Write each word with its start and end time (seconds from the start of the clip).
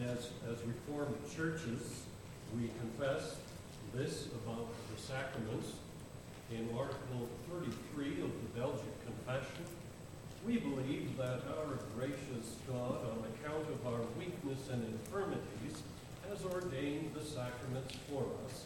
as, 0.00 0.30
as 0.50 0.58
Reformed 0.66 1.16
churches, 1.34 2.02
we 2.56 2.70
confess 2.80 3.36
this 3.94 4.26
about 4.44 4.68
the 4.94 5.00
sacraments 5.00 5.72
in 6.50 6.68
Article 6.76 7.28
33 7.50 8.22
of 8.24 8.30
the 8.32 8.60
Belgic 8.60 8.92
Confession. 9.04 9.64
We 10.46 10.58
believe 10.58 11.16
that 11.18 11.42
our 11.48 11.78
gracious 11.96 12.56
God, 12.66 13.04
on 13.04 13.24
account 13.32 13.66
of 13.68 13.86
our 13.86 14.00
weakness 14.18 14.68
and 14.72 14.84
infirmities, 14.84 15.82
has 16.28 16.44
ordained 16.44 17.14
the 17.14 17.24
sacraments 17.24 17.94
for 18.08 18.24
us, 18.44 18.64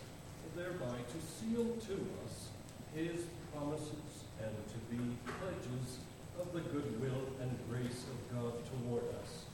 thereby 0.56 0.96
to 0.96 1.18
seal 1.20 1.66
to 1.86 1.94
us 2.24 2.48
his 2.94 3.26
promises 3.52 4.24
and 4.40 4.54
to 4.72 4.78
be 4.88 5.02
pledges 5.26 5.98
of 6.40 6.52
the 6.52 6.60
goodwill 6.60 7.28
and 7.40 7.50
grace 7.70 8.04
of 8.08 8.18
God 8.34 8.54
toward 8.72 9.04
us, 9.22 9.44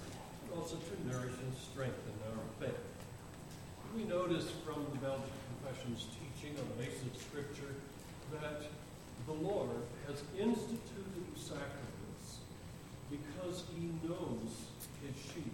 also 0.56 0.76
to 0.76 0.94
nourish 1.08 1.32
and 1.32 1.52
strengthen 1.56 2.16
our 2.28 2.44
faith. 2.60 2.84
We 3.96 4.04
notice 4.04 4.50
from 4.64 4.86
the 4.92 4.98
Belgic 4.98 5.32
Confession's 5.62 6.06
teaching 6.16 6.56
on 6.58 6.66
the 6.76 6.84
basis 6.84 7.02
of 7.08 7.16
Scripture 7.16 7.74
that 8.32 8.62
the 9.26 9.32
Lord 9.32 9.84
has 10.08 10.22
instituted 10.38 11.24
the 11.34 11.40
sacraments 11.40 12.40
because 13.10 13.64
he 13.76 13.92
knows 14.06 14.72
his 15.04 15.16
sheep. 15.32 15.52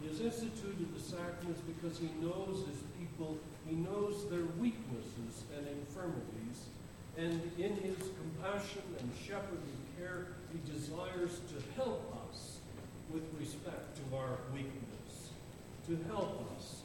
He 0.00 0.08
has 0.08 0.20
instituted 0.20 0.94
the 0.94 1.02
sacraments 1.02 1.60
because 1.66 1.98
he 1.98 2.10
knows 2.20 2.66
his 2.66 2.82
people, 2.98 3.38
he 3.66 3.74
knows 3.76 4.28
their 4.30 4.46
weaknesses 4.58 5.46
and 5.56 5.66
infirmities, 5.66 6.70
and 7.16 7.40
in 7.58 7.74
his 7.82 7.98
compassion 8.18 8.82
and 8.98 9.10
shepherding 9.26 9.82
care, 9.98 10.26
he 10.52 10.58
desires 10.70 11.40
to 11.50 11.62
help 11.74 12.14
us 12.30 12.57
with 13.12 13.24
respect 13.38 13.96
to 13.96 14.16
our 14.16 14.38
weakness, 14.52 15.30
to 15.86 15.98
help 16.08 16.46
us 16.56 16.82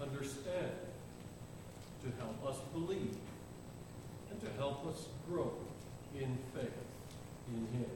understand, 0.00 0.72
to 2.02 2.12
help 2.18 2.44
us 2.46 2.56
believe, 2.72 3.16
and 4.30 4.40
to 4.40 4.48
help 4.58 4.86
us 4.86 5.06
grow 5.28 5.52
in 6.14 6.38
faith 6.54 6.70
in 7.48 7.78
him. 7.78 7.90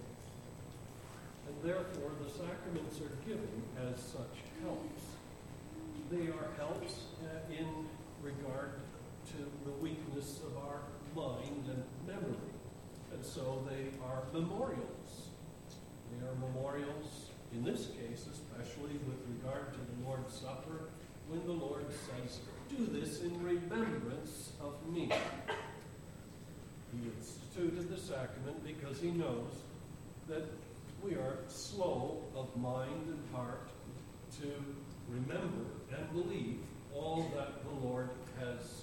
And 1.46 1.56
therefore, 1.62 2.10
the 2.22 2.30
sacraments 2.30 3.00
are 3.00 3.28
given 3.28 3.62
as 3.92 4.00
such 4.00 4.38
helps. 4.62 5.02
They 6.10 6.28
are 6.28 6.48
helps 6.56 6.94
uh, 7.22 7.52
in 7.52 7.66
regard 8.22 8.72
to 9.28 9.36
the 9.64 9.72
weakness 9.80 10.40
of 10.46 10.56
our 10.56 10.80
mind 11.16 11.64
and 11.68 11.84
memory. 12.06 12.36
And 13.12 13.24
so 13.24 13.64
they 13.68 13.88
are 14.04 14.22
memorials. 14.32 15.29
They 16.20 16.26
are 16.26 16.48
memorials, 16.48 17.30
in 17.52 17.64
this 17.64 17.86
case, 17.86 18.26
especially 18.30 18.98
with 19.06 19.18
regard 19.38 19.72
to 19.72 19.78
the 19.78 20.06
Lord's 20.06 20.34
Supper, 20.34 20.90
when 21.28 21.44
the 21.46 21.52
Lord 21.52 21.86
says, 21.88 22.40
Do 22.68 22.86
this 22.86 23.22
in 23.22 23.42
remembrance 23.42 24.52
of 24.60 24.74
me. 24.92 25.10
He 26.92 27.08
instituted 27.08 27.88
the 27.88 27.98
sacrament 27.98 28.64
because 28.66 29.00
he 29.00 29.10
knows 29.12 29.52
that 30.28 30.44
we 31.02 31.14
are 31.14 31.38
slow 31.48 32.22
of 32.36 32.54
mind 32.56 33.06
and 33.06 33.22
heart 33.32 33.68
to 34.40 34.52
remember 35.08 35.64
and 35.96 36.12
believe 36.12 36.58
all 36.94 37.30
that 37.34 37.64
the 37.64 37.86
Lord 37.86 38.10
has 38.38 38.82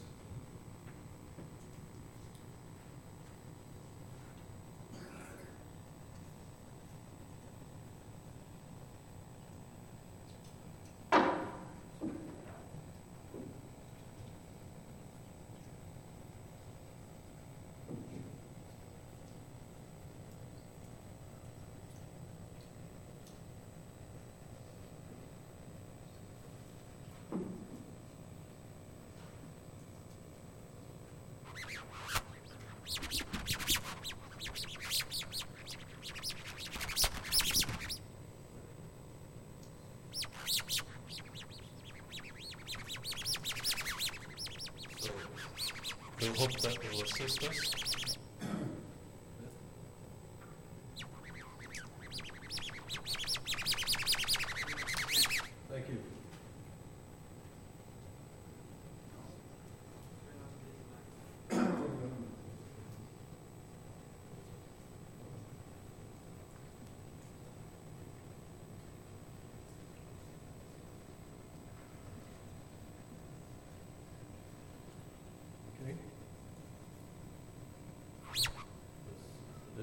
We 46.19 46.27
hope 46.29 46.59
that 46.61 46.77
will 46.91 47.03
assist 47.03 47.43
us. 47.47 47.76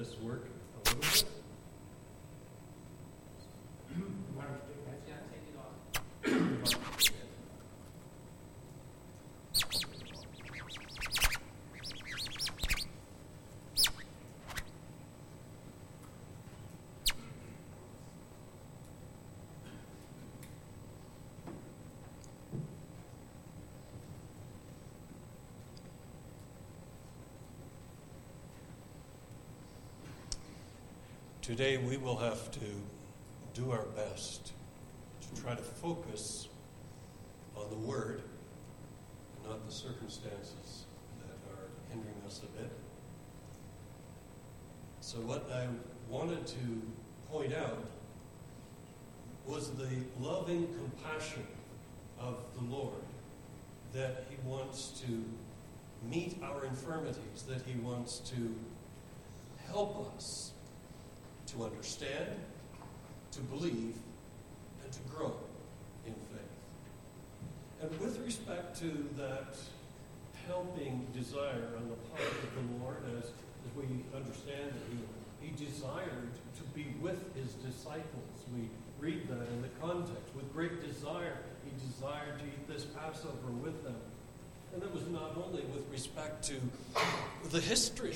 This 0.05 0.19
work 0.21 0.45
a 0.85 0.89
little 0.89 0.99
bit? 1.01 1.34
Today 31.45 31.77
we 31.77 31.97
will 31.97 32.17
have 32.17 32.49
to 32.53 32.65
do 33.53 33.69
our 33.69 33.85
best 33.95 34.51
to 35.21 35.41
try 35.43 35.53
to 35.53 35.61
focus 35.61 36.47
on 37.55 37.69
the 37.69 37.75
Word, 37.75 38.23
not 39.47 39.63
the 39.63 39.71
circumstances 39.71 40.85
that 41.19 41.53
are 41.53 41.67
hindering 41.91 42.15
us 42.25 42.41
a 42.41 42.59
bit. 42.59 42.71
So, 45.01 45.19
what 45.19 45.47
I 45.53 45.67
wanted 46.09 46.47
to 46.47 46.81
point 47.31 47.53
out 47.53 47.85
was 49.45 49.69
the 49.69 49.97
loving 50.19 50.67
compassion 50.79 51.45
of 52.19 52.39
the 52.57 52.75
Lord 52.75 53.03
that 53.93 54.25
He 54.31 54.49
wants 54.49 54.99
to 55.05 55.23
meet 56.09 56.41
our 56.41 56.65
infirmities, 56.65 57.43
that 57.47 57.61
He 57.67 57.79
wants 57.81 58.17
to 58.31 58.55
help 59.69 60.11
us 60.17 60.53
to 61.47 61.63
understand, 61.63 62.29
to 63.31 63.39
believe, 63.41 63.95
and 64.83 64.91
to 64.91 64.99
grow 65.13 65.35
in 66.05 66.13
faith. 66.13 67.81
And 67.81 67.99
with 67.99 68.19
respect 68.19 68.79
to 68.79 69.07
that 69.17 69.55
helping 70.47 71.05
desire 71.13 71.69
on 71.77 71.89
the 71.89 71.95
part 72.13 72.31
of 72.31 72.55
the 72.55 72.83
Lord, 72.83 72.97
as, 73.17 73.25
as 73.25 73.75
we 73.75 73.85
understand 74.15 74.73
that 74.73 74.85
he, 74.91 75.47
he 75.47 75.65
desired 75.65 76.29
to 76.55 76.63
be 76.73 76.85
with 77.01 77.35
his 77.35 77.53
disciples. 77.53 78.03
We 78.53 78.69
read 78.99 79.27
that 79.27 79.47
in 79.49 79.61
the 79.61 79.69
context. 79.81 80.35
With 80.35 80.51
great 80.53 80.81
desire, 80.81 81.37
he 81.63 81.71
desired 81.87 82.39
to 82.39 82.45
eat 82.45 82.67
this 82.67 82.85
Passover 82.85 83.51
with 83.63 83.83
them. 83.83 83.95
And 84.73 84.83
it 84.83 84.93
was 84.93 85.07
not 85.07 85.37
only 85.43 85.63
with 85.63 85.89
respect 85.91 86.43
to 86.45 86.55
the 87.49 87.59
history 87.59 88.15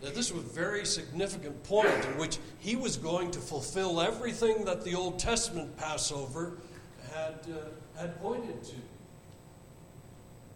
that 0.00 0.14
this 0.14 0.32
was 0.32 0.44
a 0.44 0.48
very 0.48 0.84
significant 0.86 1.62
point 1.64 2.04
in 2.06 2.18
which 2.18 2.38
he 2.58 2.76
was 2.76 2.96
going 2.96 3.30
to 3.30 3.38
fulfill 3.38 4.00
everything 4.00 4.64
that 4.64 4.82
the 4.84 4.94
Old 4.94 5.18
Testament 5.18 5.76
Passover 5.76 6.54
had, 7.12 7.40
uh, 7.50 8.00
had 8.00 8.20
pointed 8.20 8.62
to. 8.64 8.76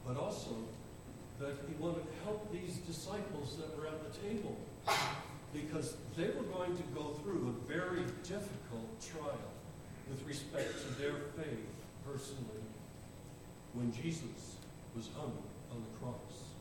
But 0.06 0.16
also 0.16 0.56
that 1.40 1.54
he 1.68 1.74
wanted 1.82 2.04
to 2.06 2.24
help 2.24 2.50
these 2.52 2.76
disciples 2.86 3.56
that 3.56 3.76
were 3.78 3.86
at 3.86 4.12
the 4.12 4.18
table 4.20 4.56
because 5.52 5.96
they 6.16 6.26
were 6.26 6.44
going 6.52 6.76
to 6.76 6.82
go 6.94 7.14
through 7.22 7.54
a 7.54 7.72
very 7.72 8.02
difficult 8.22 9.00
trial. 9.00 9.38
with 10.10 10.26
respect 10.26 10.72
to 10.82 11.00
their 11.00 11.14
faith 11.36 11.74
personally 12.06 12.64
when 13.72 13.92
Jesus 13.92 14.56
was 14.94 15.08
hung 15.16 15.32
on 15.72 15.82
the 15.82 15.98
cross. 15.98 16.53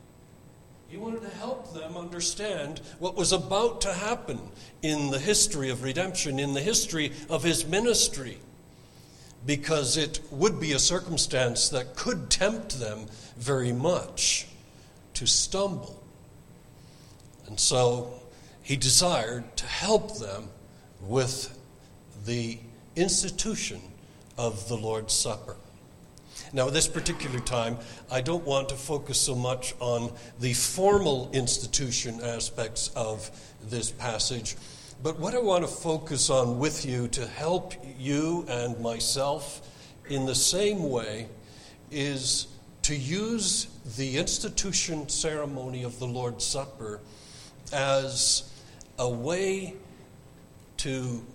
He 0.94 1.00
wanted 1.00 1.24
to 1.24 1.38
help 1.38 1.74
them 1.74 1.98
understand 1.98 2.80
what 3.00 3.16
was 3.16 3.32
about 3.32 3.82
to 3.82 3.94
happen 3.94 4.40
in 4.84 5.10
the 5.10 5.18
history 5.18 5.72
of 5.72 5.82
redemption, 5.82 6.38
in 6.38 6.54
the 6.54 6.62
history 6.62 7.14
of 7.32 7.42
his 7.42 7.66
ministry, 7.66 8.38
because 9.44 9.98
it 9.98 10.20
would 10.30 10.60
be 10.60 10.72
a 10.74 10.78
circumstance 10.78 11.68
that 11.70 11.96
could 11.96 12.30
tempt 12.30 12.80
them 12.80 13.08
very 13.38 13.72
much 13.72 14.46
to 15.16 15.26
stumble. 15.26 16.00
And 17.48 17.60
so 17.60 18.14
he 18.62 18.76
desired 18.76 19.58
to 19.58 19.66
help 19.66 20.20
them 20.20 20.50
with 21.02 21.58
the 22.24 22.60
institution 22.96 23.82
of 24.38 24.68
the 24.68 24.78
Lord's 24.78 25.16
Supper. 25.16 25.56
Now, 26.56 26.68
at 26.68 26.74
this 26.74 26.88
particular 26.88 27.40
time, 27.40 27.80
I 28.12 28.22
don't 28.22 28.46
want 28.46 28.70
to 28.70 28.76
focus 28.76 29.20
so 29.20 29.34
much 29.34 29.74
on 29.80 30.14
the 30.40 30.54
formal 30.54 31.32
institution 31.34 32.22
aspects 32.22 32.92
of 32.96 33.32
this 33.64 33.90
passage, 33.90 34.56
but 35.02 35.20
what 35.20 35.34
I 35.34 35.40
want 35.40 35.64
to 35.64 35.68
focus 35.68 36.30
on 36.30 36.60
with 36.60 36.86
you 36.86 37.08
to 37.10 37.26
help 37.26 37.74
you 37.98 38.46
and 38.48 38.80
myself 38.80 39.68
in 40.08 40.28
the 40.28 40.36
same 40.36 40.92
way 40.92 41.28
is 41.90 42.48
to 42.84 42.96
use 42.96 43.66
the 43.98 44.18
institution 44.18 45.10
ceremony 45.10 45.82
of 45.82 45.98
the 45.98 46.06
Lord's 46.06 46.46
Supper 46.46 47.00
as 47.72 48.54
a 49.00 49.10
way 49.10 49.74
to 50.78 51.26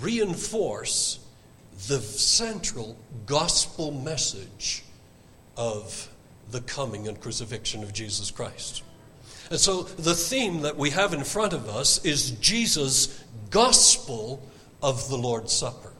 reinforce 0.00 1.20
the 1.86 2.00
central 2.00 2.96
gospel 3.26 3.92
message 3.92 4.82
of 5.56 6.08
the 6.50 6.60
coming 6.62 7.06
and 7.06 7.20
crucifixion 7.20 7.82
of 7.82 7.92
Jesus 7.92 8.30
Christ. 8.30 8.82
And 9.50 9.60
so 9.60 9.82
the 9.82 10.14
theme 10.14 10.62
that 10.62 10.76
we 10.76 10.90
have 10.90 11.14
in 11.14 11.24
front 11.24 11.52
of 11.52 11.68
us 11.68 12.04
is 12.04 12.32
Jesus' 12.32 13.24
gospel 13.50 14.42
of 14.82 15.08
the 15.08 15.16
Lord's 15.16 15.52
Supper. 15.52 15.92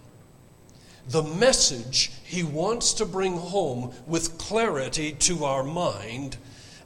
The 1.08 1.22
message 1.22 2.12
he 2.24 2.42
wants 2.42 2.92
to 2.94 3.06
bring 3.06 3.38
home 3.38 3.92
with 4.06 4.36
clarity 4.36 5.12
to 5.12 5.44
our 5.44 5.64
mind, 5.64 6.36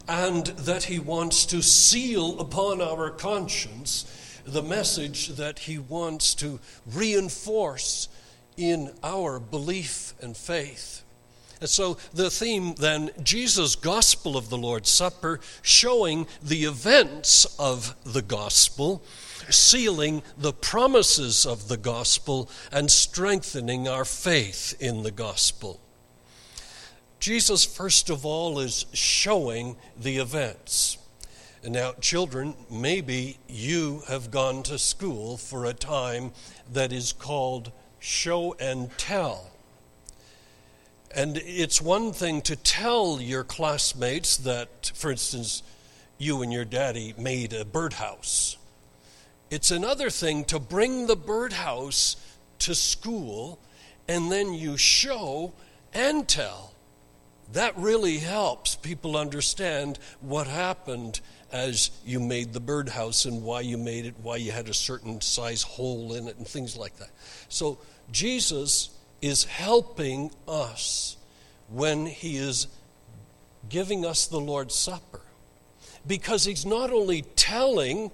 and 0.06 0.46
that 0.46 0.84
he 0.84 0.98
wants 0.98 1.46
to 1.46 1.62
seal 1.62 2.38
upon 2.38 2.80
our 2.80 3.10
conscience 3.10 4.04
the 4.44 4.62
message 4.62 5.28
that 5.28 5.60
he 5.60 5.78
wants 5.78 6.34
to 6.36 6.60
reinforce 6.86 8.08
in 8.56 8.92
our 9.02 9.38
belief 9.38 10.14
and 10.20 10.36
faith. 10.36 11.02
And 11.60 11.68
so 11.68 11.96
the 12.12 12.28
theme 12.28 12.74
then, 12.74 13.10
Jesus' 13.22 13.76
gospel 13.76 14.36
of 14.36 14.50
the 14.50 14.58
Lord's 14.58 14.90
Supper, 14.90 15.38
showing 15.62 16.26
the 16.42 16.64
events 16.64 17.46
of 17.58 17.94
the 18.04 18.22
gospel, 18.22 19.00
sealing 19.48 20.22
the 20.36 20.52
promises 20.52 21.46
of 21.46 21.68
the 21.68 21.76
gospel, 21.76 22.50
and 22.72 22.90
strengthening 22.90 23.86
our 23.86 24.04
faith 24.04 24.76
in 24.80 25.04
the 25.04 25.12
gospel. 25.12 25.78
Jesus, 27.20 27.64
first 27.64 28.10
of 28.10 28.26
all, 28.26 28.58
is 28.58 28.84
showing 28.92 29.76
the 29.96 30.16
events. 30.16 30.98
Now, 31.64 31.92
children, 32.00 32.56
maybe 32.68 33.38
you 33.46 34.02
have 34.08 34.32
gone 34.32 34.64
to 34.64 34.80
school 34.80 35.36
for 35.36 35.64
a 35.64 35.72
time 35.74 36.32
that 36.72 36.92
is 36.92 37.12
called 37.12 37.70
show 38.02 38.54
and 38.58 38.96
tell. 38.98 39.50
And 41.14 41.36
it's 41.36 41.80
one 41.80 42.12
thing 42.12 42.42
to 42.42 42.56
tell 42.56 43.20
your 43.20 43.44
classmates 43.44 44.36
that, 44.38 44.90
for 44.94 45.12
instance, 45.12 45.62
you 46.18 46.42
and 46.42 46.52
your 46.52 46.64
daddy 46.64 47.14
made 47.16 47.52
a 47.52 47.64
birdhouse. 47.64 48.56
It's 49.50 49.70
another 49.70 50.10
thing 50.10 50.44
to 50.46 50.58
bring 50.58 51.06
the 51.06 51.16
birdhouse 51.16 52.16
to 52.60 52.74
school 52.74 53.58
and 54.08 54.32
then 54.32 54.54
you 54.54 54.76
show 54.76 55.52
and 55.92 56.26
tell. 56.26 56.72
That 57.52 57.76
really 57.76 58.18
helps 58.18 58.76
people 58.76 59.16
understand 59.16 59.98
what 60.20 60.46
happened 60.46 61.20
as 61.52 61.90
you 62.04 62.18
made 62.18 62.54
the 62.54 62.60
birdhouse 62.60 63.26
and 63.26 63.42
why 63.44 63.60
you 63.60 63.76
made 63.76 64.06
it, 64.06 64.14
why 64.22 64.36
you 64.36 64.52
had 64.52 64.70
a 64.70 64.74
certain 64.74 65.20
size 65.20 65.62
hole 65.62 66.14
in 66.14 66.26
it, 66.28 66.38
and 66.38 66.48
things 66.48 66.76
like 66.78 66.96
that. 66.96 67.10
So 67.50 67.78
Jesus 68.10 68.90
is 69.20 69.44
helping 69.44 70.30
us 70.48 71.16
when 71.68 72.06
he 72.06 72.36
is 72.36 72.66
giving 73.68 74.04
us 74.04 74.26
the 74.26 74.40
Lord's 74.40 74.74
Supper. 74.74 75.22
Because 76.06 76.44
he's 76.44 76.66
not 76.66 76.90
only 76.90 77.22
telling, 77.22 78.10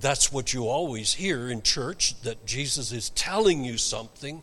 that's 0.00 0.32
what 0.32 0.54
you 0.54 0.66
always 0.66 1.14
hear 1.14 1.48
in 1.50 1.62
church, 1.62 2.20
that 2.22 2.46
Jesus 2.46 2.90
is 2.90 3.10
telling 3.10 3.64
you 3.64 3.76
something, 3.76 4.42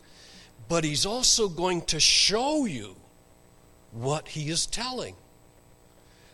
but 0.68 0.84
he's 0.84 1.04
also 1.04 1.48
going 1.48 1.82
to 1.82 1.98
show 1.98 2.64
you 2.64 2.96
what 3.90 4.28
he 4.28 4.48
is 4.48 4.66
telling. 4.66 5.16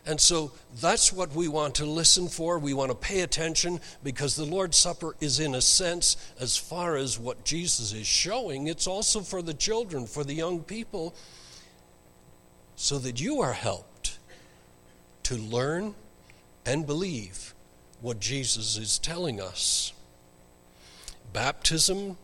And 0.09 0.19
so 0.19 0.51
that's 0.81 1.13
what 1.13 1.35
we 1.35 1.47
want 1.47 1.75
to 1.75 1.85
listen 1.85 2.29
for. 2.29 2.57
We 2.57 2.73
want 2.73 2.89
to 2.89 2.95
pay 2.95 3.19
attention 3.19 3.79
because 4.03 4.35
the 4.35 4.43
Lord's 4.43 4.75
Supper 4.75 5.15
is, 5.21 5.39
in 5.39 5.53
a 5.53 5.61
sense, 5.61 6.17
as 6.39 6.57
far 6.57 6.95
as 6.95 7.19
what 7.19 7.45
Jesus 7.45 7.93
is 7.93 8.07
showing, 8.07 8.65
it's 8.65 8.87
also 8.87 9.21
for 9.21 9.43
the 9.43 9.53
children, 9.53 10.07
for 10.07 10.23
the 10.23 10.33
young 10.33 10.61
people, 10.63 11.13
so 12.75 12.97
that 12.97 13.21
you 13.21 13.39
are 13.41 13.53
helped 13.53 14.17
to 15.21 15.35
learn 15.35 15.93
and 16.65 16.87
believe 16.87 17.53
what 18.01 18.19
Jesus 18.19 18.77
is 18.77 18.97
telling 18.97 19.39
us. 19.39 19.93
Baptism 21.33 22.17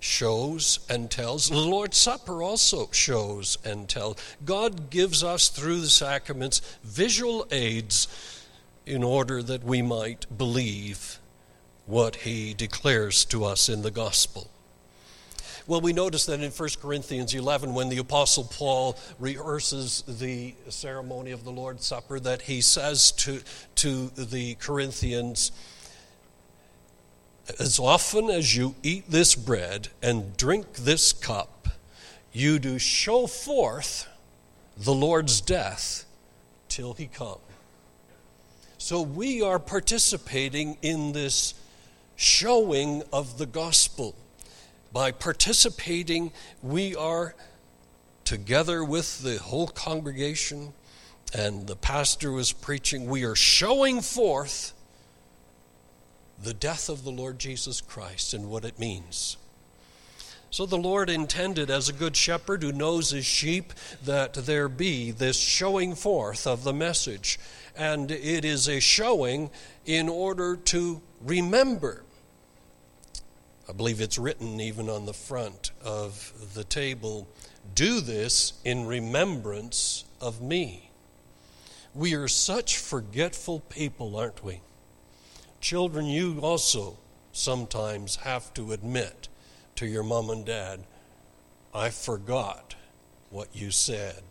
shows 0.00 0.80
and 0.88 1.10
tells. 1.10 1.48
The 1.48 1.56
Lord's 1.56 1.96
Supper 1.96 2.42
also 2.42 2.88
shows 2.92 3.58
and 3.64 3.88
tells. 3.88 4.16
God 4.44 4.90
gives 4.90 5.24
us 5.24 5.48
through 5.48 5.80
the 5.80 5.90
sacraments 5.90 6.60
visual 6.84 7.46
aids 7.50 8.08
in 8.86 9.02
order 9.02 9.42
that 9.42 9.64
we 9.64 9.82
might 9.82 10.26
believe 10.36 11.18
what 11.86 12.16
He 12.16 12.54
declares 12.54 13.24
to 13.26 13.44
us 13.44 13.68
in 13.68 13.82
the 13.82 13.90
gospel. 13.90 14.50
Well, 15.68 15.82
we 15.82 15.92
notice 15.92 16.24
that 16.26 16.40
in 16.40 16.50
1 16.50 16.68
Corinthians 16.80 17.34
11, 17.34 17.74
when 17.74 17.90
the 17.90 17.98
Apostle 17.98 18.44
Paul 18.44 18.96
rehearses 19.18 20.02
the 20.08 20.54
ceremony 20.70 21.30
of 21.30 21.44
the 21.44 21.50
Lord's 21.50 21.84
Supper, 21.84 22.18
that 22.20 22.40
he 22.40 22.62
says 22.62 23.12
to, 23.12 23.42
to 23.74 24.08
the 24.16 24.54
Corinthians, 24.54 25.52
as 27.58 27.78
often 27.78 28.30
as 28.30 28.56
you 28.56 28.74
eat 28.82 29.10
this 29.10 29.34
bread 29.34 29.88
and 30.02 30.36
drink 30.36 30.74
this 30.74 31.12
cup, 31.12 31.68
you 32.32 32.58
do 32.58 32.78
show 32.78 33.26
forth 33.26 34.06
the 34.76 34.94
Lord's 34.94 35.40
death 35.40 36.04
till 36.68 36.94
he 36.94 37.06
come. 37.06 37.38
So 38.76 39.00
we 39.02 39.42
are 39.42 39.58
participating 39.58 40.76
in 40.82 41.12
this 41.12 41.54
showing 42.16 43.02
of 43.12 43.38
the 43.38 43.46
gospel. 43.46 44.14
By 44.92 45.10
participating, 45.10 46.32
we 46.62 46.94
are 46.94 47.34
together 48.24 48.84
with 48.84 49.22
the 49.22 49.38
whole 49.38 49.68
congregation, 49.68 50.72
and 51.34 51.66
the 51.66 51.76
pastor 51.76 52.30
was 52.30 52.52
preaching, 52.52 53.06
we 53.06 53.24
are 53.24 53.34
showing 53.34 54.00
forth 54.00 54.72
the 56.42 56.54
death 56.54 56.88
of 56.88 57.04
the 57.04 57.10
Lord 57.10 57.38
Jesus 57.38 57.80
Christ 57.80 58.34
and 58.34 58.48
what 58.48 58.64
it 58.64 58.78
means. 58.78 59.36
So 60.50 60.64
the 60.64 60.78
Lord 60.78 61.10
intended, 61.10 61.70
as 61.70 61.88
a 61.88 61.92
good 61.92 62.16
shepherd 62.16 62.62
who 62.62 62.72
knows 62.72 63.10
his 63.10 63.26
sheep, 63.26 63.72
that 64.04 64.32
there 64.32 64.68
be 64.68 65.10
this 65.10 65.38
showing 65.38 65.94
forth 65.94 66.46
of 66.46 66.64
the 66.64 66.72
message. 66.72 67.38
And 67.76 68.10
it 68.10 68.44
is 68.44 68.66
a 68.66 68.80
showing 68.80 69.50
in 69.84 70.08
order 70.08 70.56
to 70.56 71.02
remember. 71.20 72.04
I 73.68 73.72
believe 73.72 74.00
it's 74.00 74.16
written 74.16 74.60
even 74.60 74.88
on 74.88 75.04
the 75.04 75.12
front 75.12 75.72
of 75.84 76.32
the 76.54 76.64
table 76.64 77.28
do 77.74 78.00
this 78.00 78.54
in 78.64 78.86
remembrance 78.86 80.04
of 80.20 80.40
me. 80.40 80.90
We 81.94 82.14
are 82.14 82.28
such 82.28 82.78
forgetful 82.78 83.60
people, 83.68 84.16
aren't 84.16 84.42
we? 84.42 84.62
Children, 85.60 86.06
you 86.06 86.38
also 86.40 86.98
sometimes 87.32 88.16
have 88.16 88.52
to 88.54 88.72
admit 88.72 89.28
to 89.76 89.86
your 89.86 90.02
mom 90.02 90.30
and 90.30 90.44
dad, 90.44 90.84
I 91.74 91.90
forgot 91.90 92.74
what 93.30 93.48
you 93.54 93.70
said. 93.70 94.22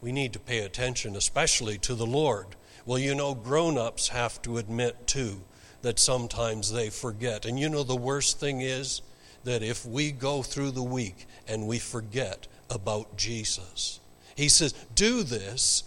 We 0.00 0.12
need 0.12 0.32
to 0.34 0.38
pay 0.38 0.60
attention, 0.60 1.16
especially 1.16 1.78
to 1.78 1.94
the 1.94 2.06
Lord. 2.06 2.46
Well, 2.84 2.98
you 2.98 3.14
know, 3.14 3.34
grown 3.34 3.76
ups 3.76 4.08
have 4.08 4.40
to 4.42 4.58
admit 4.58 5.06
too 5.06 5.42
that 5.82 5.98
sometimes 5.98 6.72
they 6.72 6.90
forget. 6.90 7.44
And 7.44 7.58
you 7.58 7.68
know, 7.68 7.82
the 7.82 7.96
worst 7.96 8.38
thing 8.38 8.60
is 8.60 9.02
that 9.44 9.62
if 9.62 9.84
we 9.86 10.12
go 10.12 10.42
through 10.42 10.72
the 10.72 10.82
week 10.82 11.26
and 11.48 11.66
we 11.66 11.78
forget 11.78 12.46
about 12.70 13.16
Jesus, 13.16 14.00
He 14.36 14.48
says, 14.48 14.74
Do 14.94 15.22
this 15.22 15.84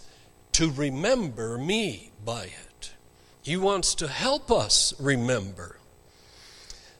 to 0.52 0.70
remember 0.70 1.56
me 1.58 2.12
by 2.24 2.44
it. 2.44 2.92
He 3.42 3.56
wants 3.56 3.94
to 3.96 4.08
help 4.08 4.50
us 4.50 4.92
remember. 5.00 5.76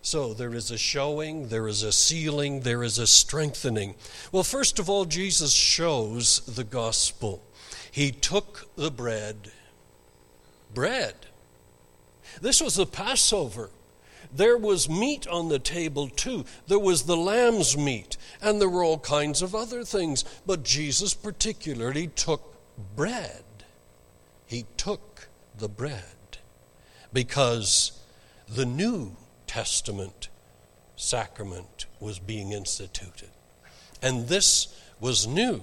So 0.02 0.32
there 0.32 0.54
is 0.54 0.70
a 0.70 0.78
showing, 0.78 1.48
there 1.48 1.68
is 1.68 1.82
a 1.82 1.92
sealing, 1.92 2.60
there 2.60 2.82
is 2.82 2.98
a 2.98 3.06
strengthening. 3.06 3.94
Well, 4.32 4.42
first 4.42 4.78
of 4.78 4.88
all, 4.88 5.04
Jesus 5.04 5.52
shows 5.52 6.40
the 6.40 6.64
gospel. 6.64 7.42
He 7.90 8.10
took 8.10 8.74
the 8.76 8.90
bread. 8.90 9.52
Bread. 10.72 11.14
This 12.40 12.62
was 12.62 12.76
the 12.76 12.86
Passover. 12.86 13.70
There 14.32 14.56
was 14.56 14.88
meat 14.88 15.26
on 15.26 15.48
the 15.48 15.58
table 15.58 16.08
too. 16.08 16.46
There 16.68 16.78
was 16.78 17.02
the 17.02 17.16
lamb's 17.16 17.76
meat, 17.76 18.16
and 18.40 18.60
there 18.60 18.68
were 18.68 18.84
all 18.84 19.00
kinds 19.00 19.42
of 19.42 19.54
other 19.54 19.84
things. 19.84 20.24
But 20.46 20.62
Jesus 20.62 21.12
particularly 21.12 22.06
took 22.06 22.56
bread. 22.96 23.44
He 24.46 24.64
took 24.76 25.28
the 25.58 25.68
bread 25.68 26.04
because 27.12 27.92
the 28.48 28.66
New 28.66 29.16
Testament 29.46 30.28
sacrament 30.96 31.86
was 31.98 32.18
being 32.18 32.52
instituted. 32.52 33.30
And 34.02 34.28
this 34.28 34.76
was 35.00 35.26
new. 35.26 35.62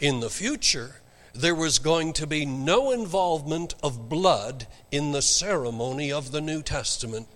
In 0.00 0.20
the 0.20 0.30
future, 0.30 0.96
there 1.34 1.54
was 1.54 1.78
going 1.78 2.12
to 2.14 2.26
be 2.26 2.44
no 2.44 2.90
involvement 2.90 3.74
of 3.82 4.08
blood 4.08 4.66
in 4.90 5.12
the 5.12 5.22
ceremony 5.22 6.12
of 6.12 6.32
the 6.32 6.40
New 6.40 6.62
Testament 6.62 7.28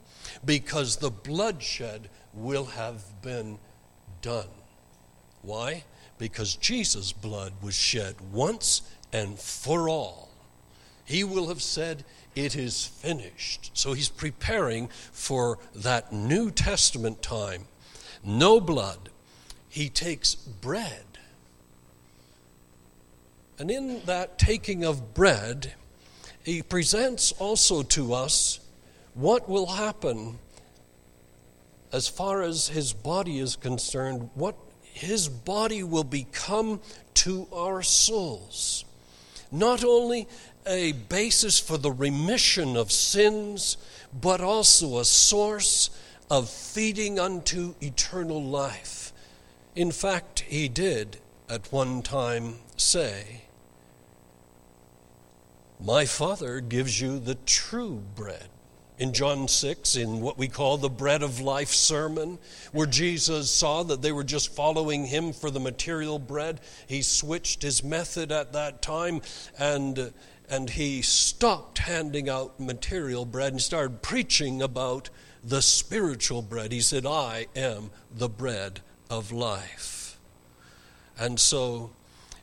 because 0.45 0.97
the 0.97 1.11
bloodshed 1.11 2.09
will 2.35 2.67
have 2.67 3.23
been 3.23 3.59
done. 4.21 4.49
Why? 5.43 5.85
Because 6.19 6.57
Jesus' 6.57 7.13
blood 7.13 7.53
was 7.63 7.75
shed 7.75 8.17
once 8.33 8.83
and 9.13 9.39
for 9.39 9.89
all. 9.89 10.31
He 11.05 11.23
will 11.25 11.49
have 11.49 11.63
said, 11.63 12.05
it 12.37 12.55
is 12.55 12.87
finished. 12.87 13.71
So 13.73 13.95
he's 13.95 14.11
preparing 14.11 14.89
for 15.11 15.59
that 15.75 16.13
New 16.13 16.51
Testament 16.51 17.23
time. 17.23 17.67
No 18.23 18.61
blood. 18.61 19.09
He 19.69 19.89
takes 19.89 20.35
bread. 20.35 21.05
And 23.59 23.71
in 23.71 24.03
that 24.05 24.39
taking 24.39 24.85
of 24.85 25.15
bread, 25.15 25.73
he 26.45 26.63
presents 26.63 27.33
also 27.33 27.83
to 27.83 28.13
us 28.13 28.61
what 29.15 29.49
will 29.49 29.67
happen 29.67 30.39
as 31.93 32.07
far 32.07 32.43
as 32.43 32.69
his 32.69 32.93
body 32.93 33.39
is 33.39 33.57
concerned, 33.57 34.29
what 34.35 34.57
his 34.83 35.29
body 35.29 35.83
will 35.83 36.05
become 36.05 36.81
to 37.15 37.49
our 37.53 37.83
souls. 37.83 38.85
Not 39.51 39.85
only 39.85 40.29
a 40.67 40.93
basis 40.93 41.59
for 41.59 41.79
the 41.79 41.93
remission 41.93 42.77
of 42.77 42.91
sins, 42.91 43.77
but 44.13 44.41
also 44.41 44.99
a 44.99 45.05
source 45.05 45.91
of 46.31 46.51
feeding 46.51 47.19
unto 47.19 47.75
eternal 47.81 48.43
life. 48.43 49.13
In 49.75 49.93
fact, 49.93 50.41
he 50.41 50.69
did 50.69 51.19
at 51.49 51.73
one 51.73 52.03
time 52.03 52.57
say, 52.77 53.43
My 55.79 56.07
Father 56.07 56.61
gives 56.61 57.01
you 57.01 57.19
the 57.19 57.37
true 57.47 58.03
bread 58.15 58.49
in 58.99 59.13
John 59.13 59.47
6, 59.49 59.97
in 59.97 60.21
what 60.21 60.39
we 60.39 60.49
call 60.49 60.79
the 60.79 60.89
bread 60.89 61.23
of 61.23 61.41
life 61.41 61.71
sermon, 61.71 62.39
where 62.73 62.87
Jesus 62.87 63.51
saw 63.51 63.83
that 63.83 64.03
they 64.03 64.13
were 64.13 64.25
just 64.25 64.55
following 64.55 65.07
him 65.07 65.33
for 65.33 65.51
the 65.51 65.61
material 65.61 66.19
bread. 66.19 66.61
He 66.87 67.03
switched 67.03 67.63
his 67.63 67.85
method 67.85 68.33
at 68.33 68.53
that 68.55 68.81
time 68.81 69.21
and, 69.59 70.13
and 70.49 70.71
he 70.71 71.03
stopped 71.03 71.79
handing 71.79 72.29
out 72.29 72.59
material 72.59 73.25
bread 73.27 73.53
and 73.53 73.61
started 73.61 74.03
preaching 74.03 74.63
about 74.63 75.11
the 75.45 75.63
spiritual 75.63 76.43
bread. 76.43 76.73
He 76.73 76.81
said, 76.81 77.05
I 77.05 77.47
am 77.55 77.91
the 78.15 78.29
bread 78.29 78.81
of 79.11 79.31
life. 79.31 80.19
And 81.19 81.39
so, 81.39 81.91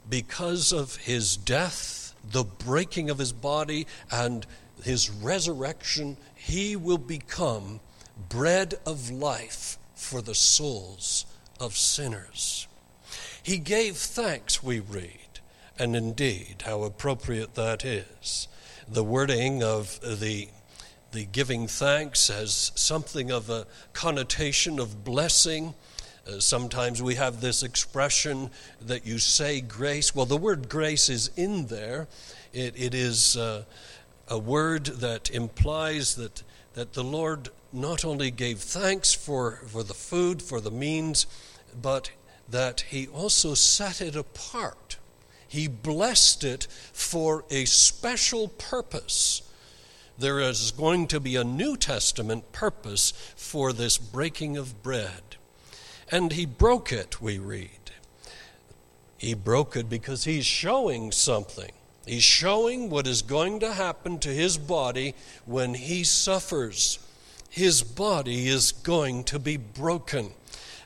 because 0.09 0.71
of 0.71 0.95
his 0.97 1.35
death, 1.35 2.15
the 2.31 2.43
breaking 2.43 3.09
of 3.09 3.17
his 3.17 3.33
body, 3.33 3.87
and 4.11 4.45
his 4.83 5.09
resurrection, 5.09 6.17
he 6.43 6.75
will 6.75 6.97
become 6.97 7.79
bread 8.27 8.75
of 8.85 9.09
life 9.09 9.77
for 9.95 10.21
the 10.21 10.35
souls 10.35 11.25
of 11.57 11.77
sinners. 11.77 12.67
He 13.41 13.57
gave 13.57 13.95
thanks, 13.95 14.61
we 14.61 14.81
read, 14.81 15.39
and 15.79 15.95
indeed, 15.95 16.63
how 16.65 16.83
appropriate 16.83 17.55
that 17.55 17.85
is. 17.85 18.49
The 18.89 19.05
wording 19.05 19.63
of 19.63 19.99
the 20.01 20.49
the 21.13 21.25
giving 21.25 21.67
thanks 21.67 22.27
has 22.27 22.71
something 22.75 23.31
of 23.31 23.49
a 23.49 23.67
connotation 23.93 24.79
of 24.79 25.05
blessing. 25.05 25.75
Uh, 26.27 26.39
sometimes 26.39 27.01
we 27.01 27.15
have 27.15 27.39
this 27.39 27.63
expression 27.63 28.49
that 28.81 29.05
you 29.05 29.19
say 29.19 29.61
grace. 29.61 30.15
Well, 30.15 30.25
the 30.25 30.37
word 30.37 30.67
grace 30.67 31.09
is 31.09 31.29
in 31.37 31.67
there. 31.67 32.07
It, 32.51 32.73
it 32.75 32.93
is 32.93 33.37
uh, 33.37 33.63
a 34.27 34.37
word 34.37 34.85
that 34.85 35.29
implies 35.29 36.15
that, 36.15 36.43
that 36.73 36.93
the 36.93 37.03
Lord 37.03 37.49
not 37.71 38.05
only 38.05 38.31
gave 38.31 38.59
thanks 38.59 39.13
for, 39.13 39.61
for 39.67 39.83
the 39.83 39.93
food, 39.93 40.41
for 40.41 40.61
the 40.61 40.71
means, 40.71 41.25
but 41.79 42.11
that 42.49 42.81
He 42.89 43.07
also 43.07 43.53
set 43.53 44.01
it 44.01 44.15
apart. 44.15 44.97
He 45.47 45.67
blessed 45.67 46.43
it 46.43 46.67
for 46.93 47.45
a 47.49 47.65
special 47.65 48.47
purpose. 48.47 49.41
There 50.17 50.39
is 50.39 50.71
going 50.71 51.07
to 51.07 51.19
be 51.19 51.35
a 51.35 51.43
New 51.43 51.75
Testament 51.75 52.51
purpose 52.51 53.13
for 53.35 53.73
this 53.73 53.97
breaking 53.97 54.57
of 54.57 54.81
bread. 54.83 55.37
And 56.11 56.33
He 56.33 56.45
broke 56.45 56.91
it, 56.91 57.21
we 57.21 57.39
read. 57.39 57.91
He 59.17 59.33
broke 59.33 59.75
it 59.75 59.89
because 59.89 60.25
He's 60.25 60.45
showing 60.45 61.11
something. 61.11 61.71
He's 62.05 62.23
showing 62.23 62.89
what 62.89 63.07
is 63.07 63.21
going 63.21 63.59
to 63.61 63.73
happen 63.73 64.19
to 64.19 64.29
his 64.29 64.57
body 64.57 65.15
when 65.45 65.73
he 65.73 66.03
suffers. 66.03 66.99
His 67.49 67.81
body 67.81 68.47
is 68.47 68.71
going 68.71 69.23
to 69.25 69.39
be 69.39 69.57
broken. 69.57 70.31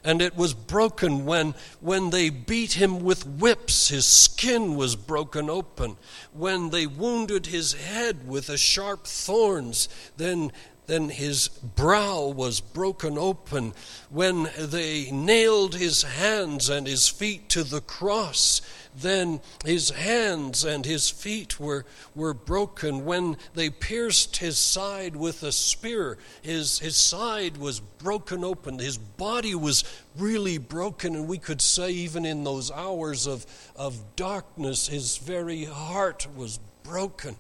And 0.04 0.22
it 0.22 0.38
was 0.38 0.54
broken 0.54 1.26
when, 1.26 1.56
when 1.82 2.12
they 2.12 2.30
beat 2.30 2.74
him 2.74 3.00
with 3.00 3.26
whips, 3.26 3.90
his 3.90 4.06
skin 4.06 4.76
was 4.76 4.96
broken 4.96 5.50
open. 5.50 5.98
When 6.34 6.70
they 6.70 6.88
wounded 6.88 7.48
his 7.48 7.74
head 7.74 8.28
with 8.28 8.48
the 8.48 8.58
sharp 8.58 9.06
thorns, 9.06 9.90
then 10.18 10.52
then 10.88 11.10
his 11.10 11.50
brow 11.50 12.28
was 12.28 12.62
broken 12.62 13.18
open. 13.18 13.74
When 14.10 14.50
they 14.58 15.12
nailed 15.12 15.76
his 15.76 16.04
hands 16.04 16.70
and 16.70 16.88
his 16.88 17.10
feet 17.10 17.50
to 17.50 17.64
the 17.64 17.82
cross, 17.82 18.62
then 19.02 19.42
his 19.64 19.92
hands 19.92 20.64
and 20.64 20.86
his 20.86 21.10
feet 21.10 21.60
were, 21.60 21.86
were 22.16 22.34
broken. 22.34 23.06
When 23.06 23.38
they 23.54 23.70
pierced 23.70 24.38
his 24.38 24.58
side 24.58 25.16
with 25.16 25.44
a 25.44 25.52
spear, 25.52 26.18
his, 26.42 26.80
his 26.80 26.96
side 26.96 27.58
was 27.58 27.80
broken 27.80 28.44
open. 28.44 28.80
His 28.80 28.98
body 28.98 29.54
was 29.54 29.84
really 30.18 30.58
broken, 30.58 31.16
and 31.16 31.28
we 31.28 31.38
could 31.38 31.62
say, 31.62 31.92
even 31.92 32.26
in 32.26 32.44
those 32.44 32.72
hours 32.72 33.28
of, 33.28 33.46
of 33.76 34.16
darkness, 34.16 34.88
his 34.88 35.18
very 35.18 35.66
heart 35.66 36.28
was 36.36 36.60
broken 36.84 37.36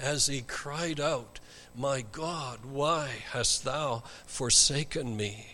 as 0.00 0.26
he 0.26 0.40
cried 0.40 0.98
out, 0.98 1.40
My 1.76 2.04
God, 2.12 2.60
why 2.64 3.10
hast 3.32 3.64
thou 3.64 4.02
forsaken 4.26 5.16
me? 5.16 5.46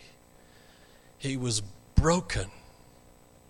He 1.18 1.36
was 1.36 1.62
broken 1.96 2.50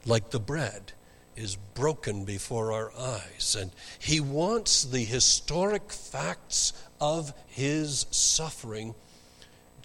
like 0.06 0.30
the 0.30 0.40
bread 0.40 0.92
is 1.38 1.56
broken 1.74 2.24
before 2.24 2.72
our 2.72 2.92
eyes. 2.98 3.56
And 3.58 3.70
he 3.98 4.20
wants 4.20 4.84
the 4.84 5.04
historic 5.04 5.92
facts 5.92 6.72
of 7.00 7.32
his 7.46 8.06
suffering 8.10 8.94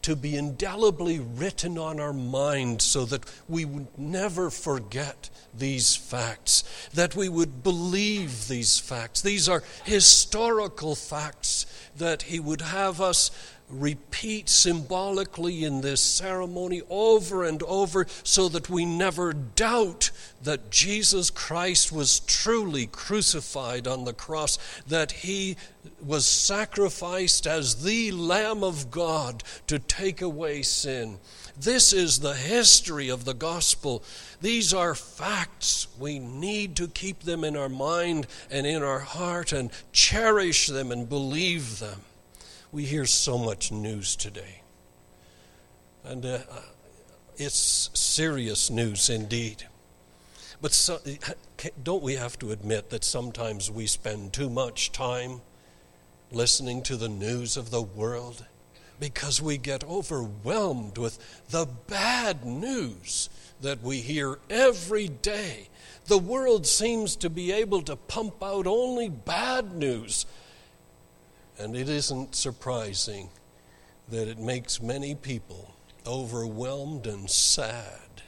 to 0.02 0.16
be 0.18 0.36
indelibly 0.36 1.20
written 1.20 1.78
on 1.78 2.00
our 2.00 2.12
mind 2.12 2.82
so 2.82 3.06
that 3.06 3.24
we 3.48 3.64
would 3.64 3.88
never 3.98 4.50
forget 4.50 5.30
these 5.58 5.96
facts, 5.96 6.64
that 6.94 7.16
we 7.16 7.30
would 7.30 7.64
believe 7.64 8.48
these 8.48 8.80
facts. 8.80 9.22
These 9.22 9.48
are 9.48 9.64
historical 9.86 10.96
facts 10.96 11.66
that 11.98 12.24
he 12.24 12.40
would 12.40 12.62
have 12.62 13.00
us 13.00 13.32
repeat 13.70 14.50
symbolically 14.50 15.64
in 15.64 15.82
this 15.82 16.02
ceremony 16.02 16.82
over 16.90 17.44
and 17.44 17.64
over 17.64 18.06
so 18.24 18.48
that 18.50 18.70
we 18.70 18.86
never 18.86 19.34
doubt 19.34 20.12
that 20.44 20.70
Jesus 20.70 21.30
Christ 21.30 21.92
was 21.92 22.20
truly 22.22 22.88
crucified 22.88 23.88
on 23.88 24.06
the 24.06 24.14
cross, 24.14 24.58
that 24.88 25.12
he 25.12 25.58
was 26.02 26.26
sacrificed 26.26 27.48
as 27.48 27.84
the 27.84 28.12
Lamb 28.12 28.64
of 28.64 28.92
God 28.92 29.44
to 29.68 29.80
take 29.80 30.22
away 30.22 30.62
sin. 30.62 31.20
This 31.60 31.94
is 31.94 32.20
the 32.20 32.36
history 32.36 33.10
of 33.10 33.26
the 33.26 33.34
gospel. 33.34 34.04
These 34.42 34.74
are 34.74 34.96
facts. 34.96 35.88
We 36.00 36.20
need 36.20 36.76
to 36.78 36.88
keep 36.88 37.22
them 37.22 37.44
in 37.44 37.56
our 37.56 37.70
mind 37.70 38.28
and 38.50 38.66
in 38.66 38.82
our 38.82 39.00
heart 39.00 39.54
and 39.54 39.72
cherish 39.92 40.68
them 40.68 40.92
and 40.92 41.08
believe 41.08 41.80
them. 41.80 42.02
We 42.74 42.86
hear 42.86 43.06
so 43.06 43.38
much 43.38 43.72
news 43.72 44.16
today. 44.16 44.64
And 46.04 46.26
uh, 46.26 46.40
it's 47.38 47.92
serious 47.94 48.72
news 48.72 49.12
indeed. 49.12 49.68
But 50.60 50.74
so, 50.74 51.00
don't 51.84 52.02
we 52.02 52.16
have 52.16 52.40
to 52.40 52.52
admit 52.52 52.90
that 52.90 53.04
sometimes 53.04 53.70
we 53.70 53.86
spend 53.86 54.34
too 54.34 54.50
much 54.50 54.92
time 54.92 55.42
listening 56.32 56.82
to 56.82 56.96
the 56.96 57.08
news 57.08 57.58
of 57.58 57.70
the 57.70 57.84
world 57.84 58.44
because 59.00 59.40
we 59.40 59.58
get 59.58 59.84
overwhelmed 59.84 60.98
with 60.98 61.20
the 61.52 61.68
bad 61.86 62.44
news 62.44 63.30
that 63.62 63.84
we 63.84 64.00
hear 64.00 64.40
every 64.50 65.08
day. 65.08 65.70
The 66.08 66.18
world 66.18 66.66
seems 66.66 67.16
to 67.18 67.30
be 67.30 67.52
able 67.52 67.84
to 67.84 67.96
pump 67.96 68.42
out 68.42 68.66
only 68.66 69.10
bad 69.10 69.76
news 69.76 70.26
and 71.58 71.76
it 71.76 71.90
isn't 71.90 72.36
surprising 72.36 73.30
that 74.10 74.28
it 74.28 74.40
makes 74.40 74.82
many 74.82 75.16
people 75.16 75.74
overwhelmed 76.06 77.08
and 77.08 77.30
sad, 77.30 78.22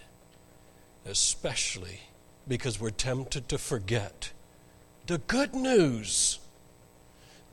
especially 1.05 2.01
because 2.47 2.79
we're 2.79 2.89
tempted 2.89 3.49
to 3.49 3.57
forget 3.57 4.31
the 5.07 5.17
good 5.19 5.53
news. 5.53 6.39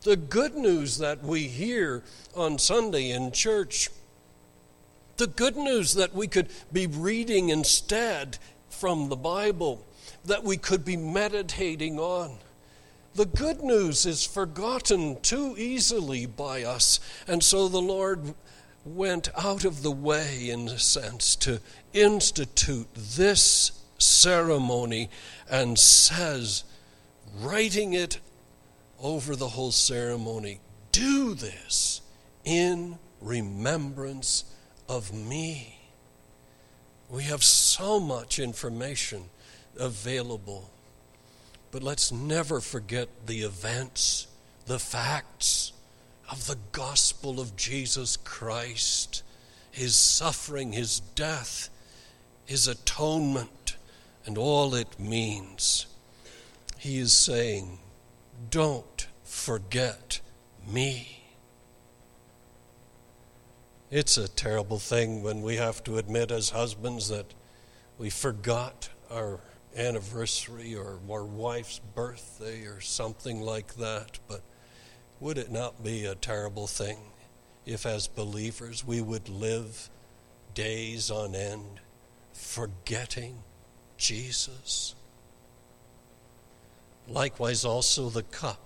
The 0.02 0.16
good 0.16 0.54
news 0.54 0.98
that 0.98 1.22
we 1.22 1.42
hear 1.42 2.02
on 2.34 2.58
Sunday 2.58 3.10
in 3.10 3.30
church. 3.30 3.90
The 5.18 5.26
good 5.26 5.56
news 5.56 5.94
that 5.94 6.14
we 6.14 6.26
could 6.26 6.48
be 6.72 6.86
reading 6.86 7.50
instead 7.50 8.38
from 8.70 9.08
the 9.08 9.16
Bible, 9.16 9.84
that 10.24 10.42
we 10.42 10.56
could 10.56 10.84
be 10.84 10.96
meditating 10.96 11.98
on. 11.98 12.38
The 13.14 13.26
good 13.26 13.62
news 13.62 14.06
is 14.06 14.24
forgotten 14.24 15.20
too 15.20 15.54
easily 15.58 16.24
by 16.24 16.62
us. 16.62 16.98
And 17.28 17.42
so 17.42 17.68
the 17.68 17.82
Lord 17.82 18.34
went 18.84 19.28
out 19.36 19.64
of 19.64 19.82
the 19.82 19.90
way, 19.90 20.48
in 20.48 20.68
a 20.68 20.78
sense, 20.78 21.36
to 21.36 21.60
institute 21.92 22.88
this 22.94 23.72
ceremony 23.98 25.10
and 25.50 25.78
says, 25.78 26.64
writing 27.38 27.92
it 27.92 28.18
over 29.00 29.36
the 29.36 29.48
whole 29.48 29.72
ceremony, 29.72 30.60
do 30.90 31.34
this 31.34 32.00
in 32.44 32.98
remembrance 33.20 34.44
of 34.88 35.12
me. 35.12 35.78
We 37.10 37.24
have 37.24 37.44
so 37.44 38.00
much 38.00 38.38
information 38.38 39.24
available 39.78 40.70
but 41.72 41.82
let's 41.82 42.12
never 42.12 42.60
forget 42.60 43.08
the 43.26 43.40
events, 43.40 44.28
the 44.66 44.78
facts 44.78 45.72
of 46.30 46.46
the 46.46 46.58
gospel 46.70 47.40
of 47.40 47.56
Jesus 47.56 48.18
Christ, 48.18 49.22
his 49.70 49.96
suffering, 49.96 50.72
his 50.72 51.00
death, 51.00 51.70
his 52.44 52.68
atonement, 52.68 53.76
and 54.26 54.36
all 54.36 54.74
it 54.74 55.00
means. 55.00 55.86
He 56.78 56.98
is 56.98 57.14
saying, 57.14 57.78
Don't 58.50 59.06
forget 59.24 60.20
me. 60.70 61.22
It's 63.90 64.18
a 64.18 64.28
terrible 64.28 64.78
thing 64.78 65.22
when 65.22 65.40
we 65.40 65.56
have 65.56 65.82
to 65.84 65.96
admit 65.96 66.30
as 66.30 66.50
husbands 66.50 67.08
that 67.08 67.32
we 67.96 68.10
forgot 68.10 68.90
our 69.10 69.40
anniversary 69.76 70.74
or 70.74 70.98
our 71.10 71.24
wife's 71.24 71.80
birthday 71.94 72.64
or 72.64 72.80
something 72.80 73.40
like 73.40 73.74
that. 73.74 74.18
But 74.28 74.42
would 75.20 75.38
it 75.38 75.50
not 75.50 75.82
be 75.82 76.04
a 76.04 76.14
terrible 76.14 76.66
thing 76.66 76.98
if, 77.64 77.86
as 77.86 78.08
believers, 78.08 78.84
we 78.86 79.00
would 79.00 79.28
live 79.28 79.88
days 80.54 81.10
on 81.10 81.34
end 81.34 81.80
forgetting 82.32 83.38
Jesus? 83.96 84.94
Likewise, 87.08 87.64
also 87.64 88.08
the 88.08 88.22
cup. 88.22 88.58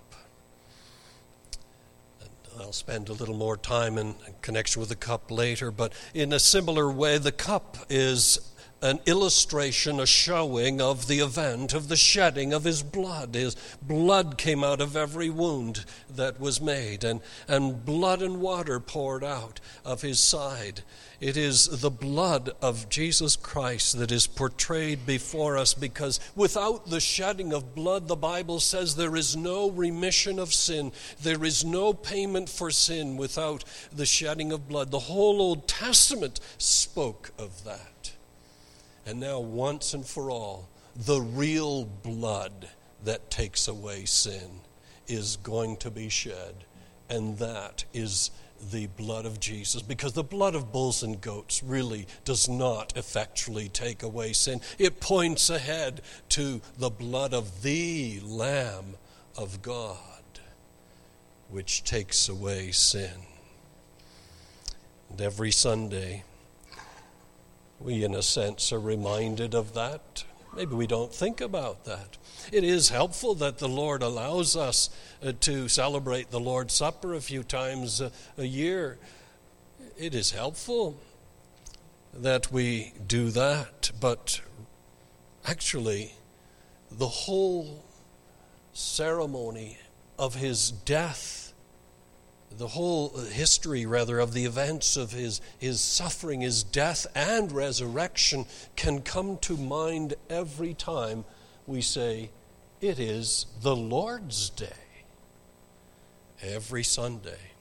I'll 2.58 2.72
spend 2.72 3.10
a 3.10 3.12
little 3.12 3.34
more 3.34 3.58
time 3.58 3.98
in 3.98 4.14
connection 4.40 4.80
with 4.80 4.88
the 4.88 4.96
cup 4.96 5.30
later, 5.30 5.70
but 5.70 5.92
in 6.14 6.32
a 6.32 6.38
similar 6.38 6.90
way, 6.90 7.18
the 7.18 7.32
cup 7.32 7.76
is 7.90 8.38
an 8.82 9.00
illustration, 9.06 9.98
a 9.98 10.06
showing 10.06 10.80
of 10.80 11.08
the 11.08 11.20
event 11.20 11.72
of 11.72 11.88
the 11.88 11.96
shedding 11.96 12.52
of 12.52 12.64
his 12.64 12.82
blood. 12.82 13.34
His 13.34 13.56
blood 13.80 14.36
came 14.36 14.62
out 14.62 14.80
of 14.80 14.96
every 14.96 15.30
wound 15.30 15.84
that 16.10 16.38
was 16.38 16.60
made, 16.60 17.02
and, 17.02 17.20
and 17.48 17.84
blood 17.84 18.20
and 18.20 18.40
water 18.40 18.78
poured 18.78 19.24
out 19.24 19.60
of 19.84 20.02
his 20.02 20.20
side. 20.20 20.82
It 21.18 21.38
is 21.38 21.80
the 21.80 21.90
blood 21.90 22.50
of 22.60 22.90
Jesus 22.90 23.36
Christ 23.36 23.98
that 23.98 24.12
is 24.12 24.26
portrayed 24.26 25.06
before 25.06 25.56
us 25.56 25.72
because 25.72 26.20
without 26.34 26.90
the 26.90 27.00
shedding 27.00 27.54
of 27.54 27.74
blood, 27.74 28.06
the 28.06 28.16
Bible 28.16 28.60
says 28.60 28.96
there 28.96 29.16
is 29.16 29.34
no 29.34 29.70
remission 29.70 30.38
of 30.38 30.52
sin. 30.52 30.92
There 31.22 31.42
is 31.42 31.64
no 31.64 31.94
payment 31.94 32.50
for 32.50 32.70
sin 32.70 33.16
without 33.16 33.64
the 33.90 34.04
shedding 34.04 34.52
of 34.52 34.68
blood. 34.68 34.90
The 34.90 34.98
whole 34.98 35.40
Old 35.40 35.66
Testament 35.66 36.38
spoke 36.58 37.30
of 37.38 37.64
that. 37.64 37.95
And 39.06 39.20
now, 39.20 39.38
once 39.38 39.94
and 39.94 40.04
for 40.04 40.30
all, 40.30 40.68
the 40.96 41.20
real 41.20 41.84
blood 41.84 42.68
that 43.04 43.30
takes 43.30 43.68
away 43.68 44.04
sin 44.04 44.60
is 45.06 45.36
going 45.36 45.76
to 45.76 45.90
be 45.90 46.08
shed. 46.08 46.64
And 47.08 47.38
that 47.38 47.84
is 47.94 48.32
the 48.72 48.86
blood 48.88 49.24
of 49.26 49.38
Jesus. 49.38 49.82
Because 49.82 50.14
the 50.14 50.24
blood 50.24 50.56
of 50.56 50.72
bulls 50.72 51.04
and 51.04 51.20
goats 51.20 51.62
really 51.62 52.06
does 52.24 52.48
not 52.48 52.96
effectually 52.96 53.68
take 53.68 54.02
away 54.02 54.32
sin, 54.32 54.60
it 54.78 55.00
points 55.00 55.50
ahead 55.50 56.00
to 56.30 56.60
the 56.78 56.90
blood 56.90 57.32
of 57.32 57.62
the 57.62 58.20
Lamb 58.24 58.96
of 59.36 59.62
God, 59.62 60.00
which 61.48 61.84
takes 61.84 62.28
away 62.28 62.72
sin. 62.72 63.12
And 65.10 65.20
every 65.20 65.52
Sunday, 65.52 66.24
we, 67.80 68.04
in 68.04 68.14
a 68.14 68.22
sense, 68.22 68.72
are 68.72 68.80
reminded 68.80 69.54
of 69.54 69.74
that. 69.74 70.24
Maybe 70.54 70.74
we 70.74 70.86
don't 70.86 71.12
think 71.12 71.40
about 71.40 71.84
that. 71.84 72.16
It 72.50 72.64
is 72.64 72.88
helpful 72.88 73.34
that 73.34 73.58
the 73.58 73.68
Lord 73.68 74.02
allows 74.02 74.56
us 74.56 74.88
uh, 75.22 75.32
to 75.40 75.68
celebrate 75.68 76.30
the 76.30 76.40
Lord's 76.40 76.72
Supper 76.72 77.14
a 77.14 77.20
few 77.20 77.42
times 77.42 78.00
a, 78.00 78.10
a 78.38 78.44
year. 78.44 78.98
It 79.98 80.14
is 80.14 80.30
helpful 80.30 80.98
that 82.14 82.50
we 82.50 82.94
do 83.06 83.30
that, 83.30 83.90
but 84.00 84.40
actually, 85.46 86.14
the 86.90 87.08
whole 87.08 87.84
ceremony 88.72 89.78
of 90.18 90.36
his 90.36 90.70
death 90.70 91.45
the 92.58 92.68
whole 92.68 93.12
uh, 93.14 93.20
history, 93.24 93.86
rather, 93.86 94.18
of 94.18 94.32
the 94.32 94.44
events 94.44 94.96
of 94.96 95.12
his, 95.12 95.40
his 95.58 95.80
suffering, 95.80 96.40
his 96.40 96.62
death, 96.62 97.06
and 97.14 97.52
resurrection 97.52 98.46
can 98.76 99.02
come 99.02 99.38
to 99.38 99.56
mind 99.56 100.14
every 100.30 100.74
time 100.74 101.24
we 101.66 101.80
say, 101.80 102.30
It 102.80 102.98
is 102.98 103.46
the 103.62 103.76
Lord's 103.76 104.50
Day. 104.50 104.66
Every 106.42 106.82
Sunday, 106.82 107.52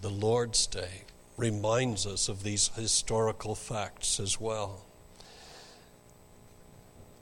the 0.00 0.10
Lord's 0.10 0.66
Day 0.66 1.02
reminds 1.36 2.06
us 2.06 2.28
of 2.28 2.42
these 2.42 2.68
historical 2.68 3.54
facts 3.54 4.18
as 4.20 4.40
well. 4.40 4.84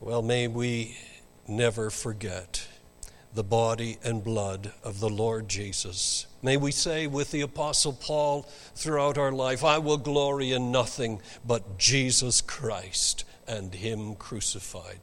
Well, 0.00 0.22
may 0.22 0.48
we 0.48 0.96
never 1.48 1.90
forget 1.90 2.66
the 3.34 3.44
body 3.44 3.98
and 4.04 4.22
blood 4.22 4.72
of 4.82 5.00
the 5.00 5.08
Lord 5.08 5.48
Jesus. 5.48 6.26
May 6.42 6.56
we 6.56 6.70
say 6.70 7.06
with 7.06 7.30
the 7.32 7.40
Apostle 7.40 7.92
Paul 7.92 8.42
throughout 8.74 9.18
our 9.18 9.32
life, 9.32 9.64
I 9.64 9.78
will 9.78 9.96
glory 9.96 10.52
in 10.52 10.70
nothing 10.70 11.20
but 11.44 11.78
Jesus 11.78 12.40
Christ 12.40 13.24
and 13.46 13.74
Him 13.74 14.14
crucified. 14.14 15.00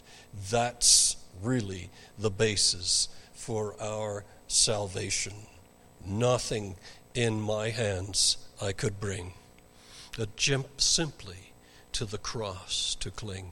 That's 0.50 1.18
really 1.42 1.90
the 2.18 2.32
basis 2.32 3.10
for 3.34 3.76
our 3.82 4.24
salvation. 4.48 5.34
nothing 6.06 6.76
in 7.14 7.40
my 7.42 7.70
hands 7.70 8.38
I 8.62 8.72
could 8.72 9.00
bring. 9.00 9.34
But 10.18 10.36
jump 10.36 10.82
simply 10.82 11.54
to 11.94 12.06
the 12.06 12.18
cross 12.18 12.96
to 13.00 13.12
cling, 13.12 13.52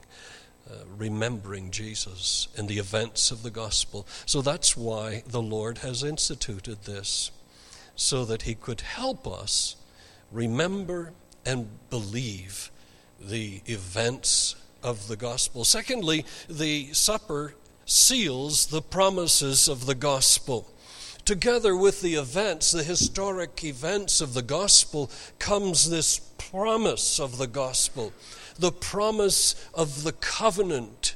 uh, 0.70 0.84
remembering 0.96 1.70
Jesus 1.70 2.48
and 2.56 2.68
the 2.68 2.78
events 2.78 3.30
of 3.30 3.42
the 3.42 3.50
gospel. 3.50 4.06
So 4.26 4.40
that's 4.40 4.76
why 4.76 5.22
the 5.26 5.42
Lord 5.42 5.78
has 5.78 6.02
instituted 6.02 6.84
this, 6.84 7.30
so 7.96 8.24
that 8.24 8.42
He 8.42 8.54
could 8.54 8.82
help 8.82 9.26
us 9.26 9.76
remember 10.30 11.12
and 11.44 11.68
believe 11.90 12.70
the 13.20 13.62
events 13.66 14.56
of 14.82 15.08
the 15.08 15.16
gospel. 15.16 15.64
Secondly, 15.64 16.24
the 16.48 16.92
supper 16.92 17.54
seals 17.84 18.66
the 18.66 18.82
promises 18.82 19.68
of 19.68 19.86
the 19.86 19.94
gospel. 19.94 20.68
Together 21.30 21.76
with 21.76 22.00
the 22.00 22.16
events, 22.16 22.72
the 22.72 22.82
historic 22.82 23.62
events 23.62 24.20
of 24.20 24.34
the 24.34 24.42
gospel, 24.42 25.08
comes 25.38 25.88
this 25.88 26.18
promise 26.18 27.20
of 27.20 27.38
the 27.38 27.46
gospel, 27.46 28.12
the 28.58 28.72
promise 28.72 29.54
of 29.72 30.02
the 30.02 30.10
covenant. 30.10 31.14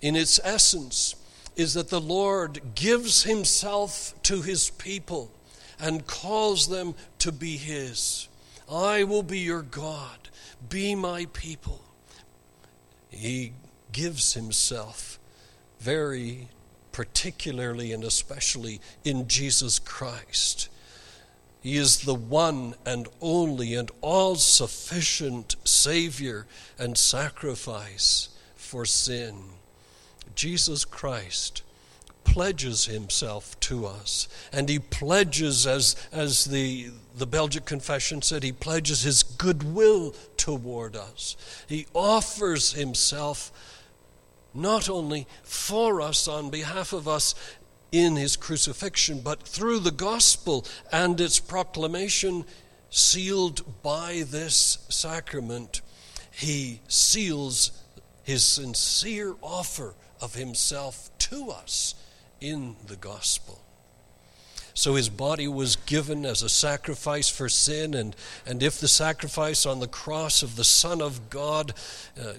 In 0.00 0.16
its 0.16 0.40
essence, 0.42 1.14
is 1.54 1.74
that 1.74 1.90
the 1.90 2.00
Lord 2.00 2.74
gives 2.74 3.22
himself 3.22 4.20
to 4.24 4.42
his 4.42 4.70
people 4.70 5.30
and 5.78 6.04
calls 6.04 6.66
them 6.66 6.96
to 7.20 7.30
be 7.30 7.56
his. 7.56 8.26
I 8.68 9.04
will 9.04 9.22
be 9.22 9.38
your 9.38 9.62
God, 9.62 10.28
be 10.68 10.96
my 10.96 11.26
people. 11.26 11.82
He 13.10 13.52
gives 13.92 14.34
himself 14.34 15.20
very 15.78 16.48
particularly 16.96 17.92
and 17.92 18.02
especially 18.02 18.80
in 19.04 19.28
Jesus 19.28 19.78
Christ. 19.78 20.70
He 21.60 21.76
is 21.76 22.00
the 22.00 22.14
one 22.14 22.74
and 22.86 23.06
only 23.20 23.74
and 23.74 23.90
all 24.00 24.36
sufficient 24.36 25.56
Savior 25.62 26.46
and 26.78 26.96
sacrifice 26.96 28.30
for 28.54 28.86
sin. 28.86 29.36
Jesus 30.34 30.86
Christ 30.86 31.62
pledges 32.24 32.86
himself 32.86 33.60
to 33.60 33.84
us. 33.84 34.26
And 34.50 34.66
he 34.66 34.78
pledges, 34.78 35.66
as, 35.66 35.96
as 36.12 36.46
the, 36.46 36.92
the 37.14 37.26
Belgic 37.26 37.66
Confession 37.66 38.22
said, 38.22 38.42
he 38.42 38.52
pledges 38.52 39.02
his 39.02 39.22
goodwill 39.22 40.14
toward 40.38 40.96
us. 40.96 41.36
He 41.68 41.86
offers 41.92 42.72
himself 42.72 43.52
not 44.56 44.88
only 44.88 45.26
for 45.42 46.00
us, 46.00 46.26
on 46.26 46.50
behalf 46.50 46.92
of 46.92 47.06
us 47.06 47.34
in 47.92 48.16
his 48.16 48.36
crucifixion, 48.36 49.20
but 49.20 49.42
through 49.42 49.78
the 49.80 49.90
gospel 49.90 50.66
and 50.90 51.20
its 51.20 51.38
proclamation, 51.38 52.44
sealed 52.90 53.82
by 53.82 54.24
this 54.26 54.78
sacrament, 54.88 55.82
he 56.30 56.80
seals 56.88 57.82
his 58.22 58.44
sincere 58.44 59.34
offer 59.42 59.94
of 60.20 60.34
himself 60.34 61.10
to 61.18 61.50
us 61.50 61.94
in 62.40 62.76
the 62.86 62.96
gospel. 62.96 63.60
So 64.74 64.94
his 64.94 65.08
body 65.08 65.48
was 65.48 65.76
given 65.76 66.26
as 66.26 66.42
a 66.42 66.50
sacrifice 66.50 67.30
for 67.30 67.48
sin, 67.48 67.94
and, 67.94 68.14
and 68.44 68.62
if 68.62 68.78
the 68.78 68.88
sacrifice 68.88 69.64
on 69.64 69.80
the 69.80 69.88
cross 69.88 70.42
of 70.42 70.56
the 70.56 70.64
Son 70.64 71.00
of 71.00 71.30
God 71.30 71.72
uh, 72.20 72.34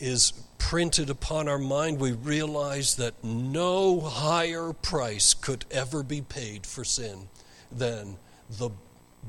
is 0.00 0.32
printed 0.58 1.10
upon 1.10 1.48
our 1.48 1.58
mind, 1.58 2.00
we 2.00 2.12
realize 2.12 2.96
that 2.96 3.22
no 3.22 4.00
higher 4.00 4.72
price 4.72 5.34
could 5.34 5.64
ever 5.70 6.02
be 6.02 6.20
paid 6.20 6.66
for 6.66 6.84
sin 6.84 7.28
than 7.70 8.16
the 8.58 8.70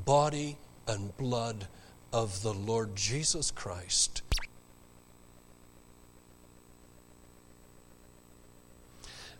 body 0.06 0.58
and 0.88 1.16
blood 1.18 1.68
of 2.14 2.42
the 2.42 2.54
Lord 2.54 2.96
Jesus 2.96 3.52
Christ. 3.52 4.22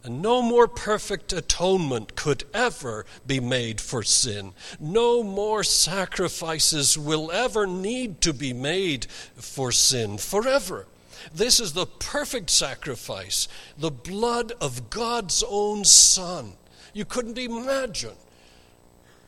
And 0.04 0.22
no 0.22 0.42
more 0.42 0.68
perfect 0.68 1.32
atonement 1.32 2.16
could 2.16 2.44
ever 2.56 3.06
be 3.28 3.40
made 3.40 3.80
for 3.80 4.02
sin. 4.02 4.54
No 4.80 5.22
more 5.22 5.64
sacrifices 5.64 6.98
will 6.98 7.32
ever 7.32 7.68
need 7.68 8.20
to 8.22 8.34
be 8.34 8.52
made 8.52 9.06
for 9.36 9.72
sin 9.72 10.18
forever. 10.18 10.88
This 11.34 11.60
is 11.60 11.74
the 11.74 11.86
perfect 11.86 12.50
sacrifice, 12.50 13.48
the 13.78 13.92
blood 13.92 14.54
of 14.62 14.90
God's 14.90 15.44
own 15.48 15.86
Son. 15.86 16.54
You 16.94 17.06
couldn't 17.06 17.38
imagine 17.38 18.16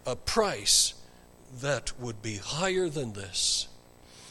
a 0.06 0.16
price 0.16 0.94
that 1.62 1.98
would 2.00 2.22
be 2.22 2.38
higher 2.38 2.90
than 2.90 3.14
this. 3.14 3.68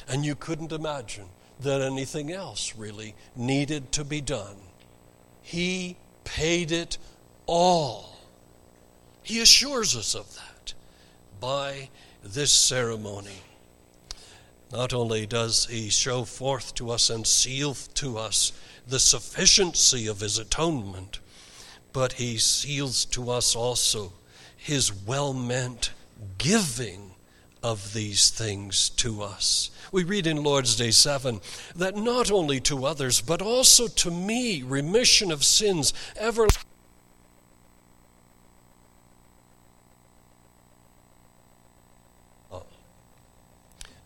And 0.09 0.25
you 0.25 0.35
couldn't 0.35 0.73
imagine 0.73 1.27
that 1.61 1.81
anything 1.81 2.33
else 2.33 2.75
really 2.77 3.15
needed 3.37 3.93
to 3.93 4.05
be 4.05 4.21
done. 4.21 4.57
He 5.43 5.97
paid 6.25 6.73
it 6.73 6.99
all. 7.47 8.17
He 9.23 9.41
assures 9.41 9.97
us 9.97 10.15
of 10.15 10.35
that 10.35 10.75
by 11.41 11.89
this 12.23 12.53
ceremony. 12.53 13.43
Not 14.73 14.95
only 14.95 15.27
does 15.27 15.67
he 15.67 15.91
show 15.91 16.25
forth 16.25 16.75
to 16.77 16.91
us 16.91 17.11
and 17.11 17.27
seal 17.27 17.75
to 17.95 18.17
us 18.17 18.53
the 18.87 18.99
sufficiency 18.99 20.07
of 20.07 20.21
his 20.21 20.39
atonement, 20.39 21.21
but 21.93 22.15
he 22.15 22.39
seals 22.39 23.05
to 23.07 23.31
us 23.31 23.55
also 23.55 24.15
his 24.57 24.91
well 24.93 25.35
meant 25.35 25.91
giving 26.39 27.15
of 27.63 27.93
these 27.93 28.31
things 28.31 28.89
to 28.91 29.23
us. 29.23 29.71
We 29.93 30.05
read 30.05 30.27
in 30.27 30.43
Lord's 30.43 30.75
Day 30.75 30.91
7 30.91 31.41
that 31.77 31.97
not 31.97 32.31
only 32.31 32.59
to 32.61 32.87
others, 32.87 33.21
but 33.21 33.43
also 33.43 33.89
to 33.89 34.11
me, 34.11 34.63
remission 34.63 35.31
of 35.31 35.45
sins, 35.45 35.93
ever 36.17 36.49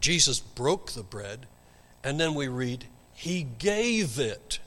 Jesus 0.01 0.41
broke 0.41 0.93
the 0.93 1.03
bread, 1.03 1.47
and 2.05 2.21
then 2.21 2.35
we 2.35 2.49
read, 2.49 2.87
He 3.15 3.43
gave 3.43 4.19
it 4.19 4.59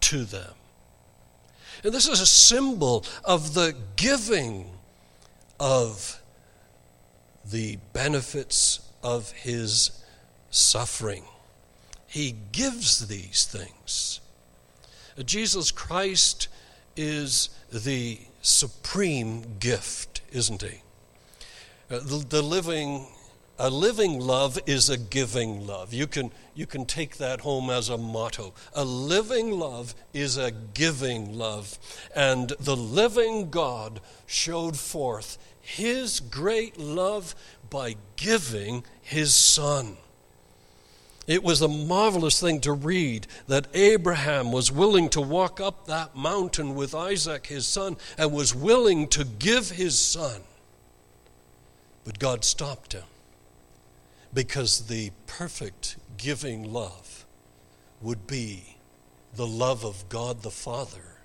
to 0.00 0.24
them. 0.24 0.52
And 1.82 1.92
this 1.92 2.08
is 2.08 2.20
a 2.20 2.26
symbol 2.26 3.04
of 3.24 3.54
the 3.54 3.74
giving 3.96 4.70
of 5.58 6.20
the 7.44 7.78
benefits 7.92 8.80
of 9.02 9.30
His 9.32 10.02
suffering. 10.50 11.24
He 12.06 12.36
gives 12.52 13.08
these 13.08 13.44
things. 13.44 14.20
Jesus 15.24 15.70
Christ 15.70 16.48
is 16.96 17.50
the 17.72 18.18
supreme 18.42 19.58
gift, 19.58 20.20
isn't 20.32 20.62
he? 20.62 20.80
Uh, 21.90 21.98
the, 22.00 22.24
the 22.28 22.42
living 22.42 23.06
a 23.58 23.70
living 23.70 24.18
love 24.18 24.58
is 24.66 24.90
a 24.90 24.98
giving 24.98 25.64
love. 25.66 25.94
You 25.94 26.08
can, 26.08 26.32
you 26.54 26.66
can 26.66 26.86
take 26.86 27.18
that 27.18 27.42
home 27.42 27.70
as 27.70 27.88
a 27.88 27.96
motto. 27.96 28.52
A 28.74 28.84
living 28.84 29.52
love 29.52 29.94
is 30.12 30.36
a 30.36 30.50
giving 30.50 31.38
love. 31.38 31.78
And 32.16 32.48
the 32.58 32.76
living 32.76 33.50
God 33.50 34.00
showed 34.26 34.76
forth 34.76 35.38
his 35.60 36.18
great 36.18 36.78
love 36.78 37.36
by 37.70 37.96
giving 38.16 38.82
his 39.00 39.34
son. 39.34 39.98
It 41.28 41.42
was 41.42 41.62
a 41.62 41.68
marvelous 41.68 42.40
thing 42.40 42.60
to 42.62 42.72
read 42.72 43.28
that 43.46 43.68
Abraham 43.72 44.50
was 44.50 44.72
willing 44.72 45.08
to 45.10 45.20
walk 45.20 45.60
up 45.60 45.86
that 45.86 46.16
mountain 46.16 46.74
with 46.74 46.94
Isaac, 46.94 47.46
his 47.46 47.66
son, 47.66 47.96
and 48.18 48.32
was 48.32 48.54
willing 48.54 49.06
to 49.08 49.24
give 49.24 49.70
his 49.70 49.98
son. 49.98 50.42
But 52.04 52.18
God 52.18 52.44
stopped 52.44 52.92
him 52.92 53.04
because 54.34 54.88
the 54.88 55.12
perfect 55.26 55.96
giving 56.16 56.72
love 56.72 57.24
would 58.02 58.26
be 58.26 58.76
the 59.34 59.46
love 59.46 59.84
of 59.84 60.08
God 60.08 60.42
the 60.42 60.50
Father, 60.50 61.18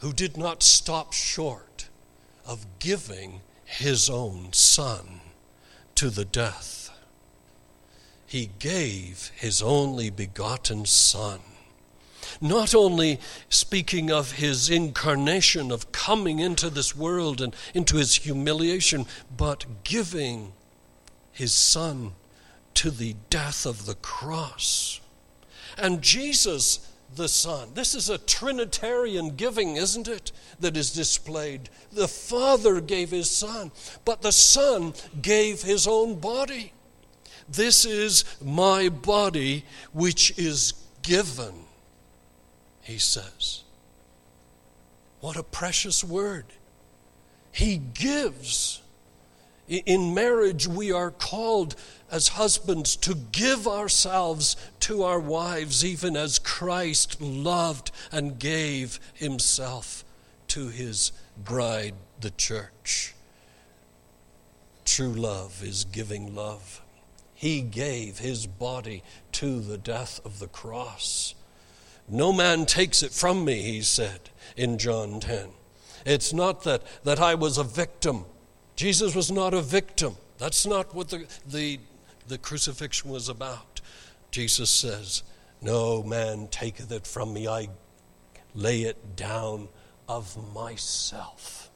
who 0.00 0.12
did 0.12 0.36
not 0.36 0.62
stop 0.62 1.12
short 1.12 1.88
of 2.44 2.66
giving 2.80 3.40
his 3.64 4.10
own 4.10 4.52
Son 4.52 5.20
to 5.94 6.10
the 6.10 6.24
death. 6.24 6.90
He 8.26 8.50
gave 8.58 9.30
his 9.36 9.62
only 9.62 10.10
begotten 10.10 10.84
Son. 10.84 11.40
Not 12.40 12.74
only 12.74 13.20
speaking 13.48 14.10
of 14.10 14.32
his 14.32 14.70
incarnation, 14.70 15.70
of 15.70 15.92
coming 15.92 16.38
into 16.38 16.70
this 16.70 16.96
world 16.96 17.40
and 17.40 17.54
into 17.74 17.96
his 17.96 18.16
humiliation, 18.16 19.06
but 19.36 19.84
giving 19.84 20.52
his 21.30 21.52
Son 21.52 22.12
to 22.82 22.90
the 22.90 23.14
death 23.30 23.64
of 23.64 23.86
the 23.86 23.94
cross. 23.94 25.00
And 25.78 26.02
Jesus 26.02 26.90
the 27.14 27.28
Son. 27.28 27.68
This 27.74 27.94
is 27.94 28.10
a 28.10 28.18
Trinitarian 28.18 29.36
giving, 29.36 29.76
isn't 29.76 30.08
it? 30.08 30.32
That 30.58 30.76
is 30.76 30.90
displayed. 30.90 31.70
The 31.92 32.08
Father 32.08 32.80
gave 32.80 33.12
His 33.12 33.30
Son, 33.30 33.70
but 34.04 34.22
the 34.22 34.32
Son 34.32 34.94
gave 35.20 35.62
His 35.62 35.86
own 35.86 36.18
body. 36.18 36.72
This 37.48 37.84
is 37.84 38.24
my 38.42 38.88
body 38.88 39.64
which 39.92 40.36
is 40.36 40.74
given, 41.02 41.54
He 42.80 42.98
says. 42.98 43.62
What 45.20 45.36
a 45.36 45.44
precious 45.44 46.02
word. 46.02 46.46
He 47.52 47.76
gives. 47.76 48.81
In 49.72 50.12
marriage, 50.12 50.68
we 50.68 50.92
are 50.92 51.10
called 51.10 51.76
as 52.10 52.28
husbands 52.28 52.94
to 52.96 53.14
give 53.14 53.66
ourselves 53.66 54.54
to 54.80 55.02
our 55.02 55.18
wives, 55.18 55.82
even 55.82 56.14
as 56.14 56.38
Christ 56.38 57.22
loved 57.22 57.90
and 58.10 58.38
gave 58.38 59.00
himself 59.14 60.04
to 60.48 60.68
his 60.68 61.12
bride, 61.42 61.94
the 62.20 62.32
church. 62.32 63.14
True 64.84 65.14
love 65.14 65.62
is 65.64 65.86
giving 65.86 66.34
love. 66.34 66.82
He 67.34 67.62
gave 67.62 68.18
his 68.18 68.46
body 68.46 69.02
to 69.32 69.60
the 69.60 69.78
death 69.78 70.20
of 70.22 70.38
the 70.38 70.48
cross. 70.48 71.34
No 72.06 72.30
man 72.30 72.66
takes 72.66 73.02
it 73.02 73.12
from 73.12 73.42
me, 73.42 73.62
he 73.62 73.80
said 73.80 74.28
in 74.54 74.76
John 74.76 75.18
10. 75.18 75.48
It's 76.04 76.34
not 76.34 76.64
that, 76.64 76.82
that 77.04 77.20
I 77.20 77.34
was 77.34 77.56
a 77.56 77.64
victim. 77.64 78.26
Jesus 78.82 79.14
was 79.14 79.30
not 79.30 79.54
a 79.54 79.62
victim. 79.62 80.16
That's 80.38 80.66
not 80.66 80.92
what 80.92 81.08
the, 81.08 81.24
the 81.46 81.78
the 82.26 82.36
crucifixion 82.36 83.10
was 83.10 83.28
about. 83.28 83.80
Jesus 84.32 84.70
says, 84.70 85.22
No 85.60 86.02
man 86.02 86.48
taketh 86.48 86.90
it 86.90 87.06
from 87.06 87.32
me, 87.32 87.46
I 87.46 87.68
lay 88.56 88.82
it 88.82 89.14
down 89.14 89.68
of 90.08 90.36
myself. 90.52 91.70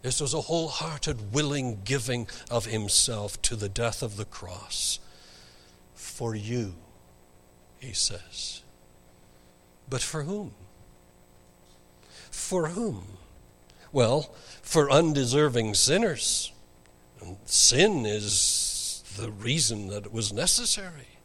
This 0.00 0.22
was 0.22 0.32
a 0.32 0.40
wholehearted, 0.40 1.34
willing 1.34 1.82
giving 1.84 2.26
of 2.50 2.64
himself 2.64 3.42
to 3.42 3.54
the 3.54 3.68
death 3.68 4.02
of 4.02 4.16
the 4.16 4.24
cross. 4.24 5.00
For 5.92 6.34
you, 6.34 6.76
he 7.78 7.92
says. 7.92 8.62
But 9.86 10.00
for 10.00 10.22
whom? 10.22 10.54
For 12.30 12.68
whom? 12.68 13.18
Well, 13.92 14.34
for 14.62 14.90
undeserving 14.90 15.74
sinners. 15.74 16.52
Sin 17.44 18.04
is 18.06 19.04
the 19.16 19.30
reason 19.30 19.88
that 19.88 20.06
it 20.06 20.12
was 20.12 20.32
necessary. 20.32 21.18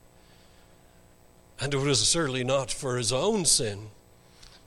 And 1.60 1.74
it 1.74 1.78
was 1.78 2.08
certainly 2.08 2.44
not 2.44 2.72
for 2.72 2.98
his 2.98 3.12
own 3.12 3.46
sin, 3.46 3.90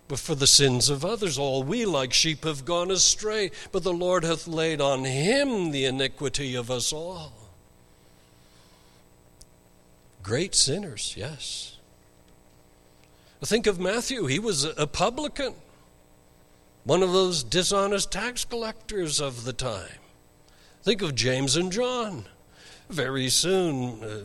but 0.09 0.19
for 0.19 0.35
the 0.35 0.47
sins 0.47 0.89
of 0.89 1.05
others. 1.05 1.39
All 1.39 1.63
we 1.63 1.85
like 1.85 2.13
sheep 2.13 2.45
have 2.45 2.65
gone 2.65 2.91
astray, 2.91 3.53
but 3.71 3.85
the 3.85 3.93
Lord 3.93 4.25
hath 4.25 4.49
laid 4.49 4.81
on 4.81 5.05
him 5.05 5.71
the 5.71 5.85
iniquity 5.85 6.57
of 6.57 6.71
us 6.71 6.93
all. 6.93 7.33
Great 10.23 10.55
sinners, 10.55 11.15
yes. 11.17 11.77
Think 13.43 13.67
of 13.67 13.79
Matthew. 13.79 14.27
He 14.27 14.39
was 14.39 14.65
a 14.65 14.87
publican, 14.87 15.55
one 16.85 17.03
of 17.03 17.13
those 17.13 17.43
dishonest 17.43 18.11
tax 18.11 18.45
collectors 18.45 19.21
of 19.21 19.45
the 19.45 19.53
time. 19.53 19.99
Think 20.83 21.03
of 21.03 21.15
James 21.15 21.57
and 21.57 21.71
John 21.71 22.25
very 22.91 23.29
soon, 23.29 24.03
uh, 24.03 24.21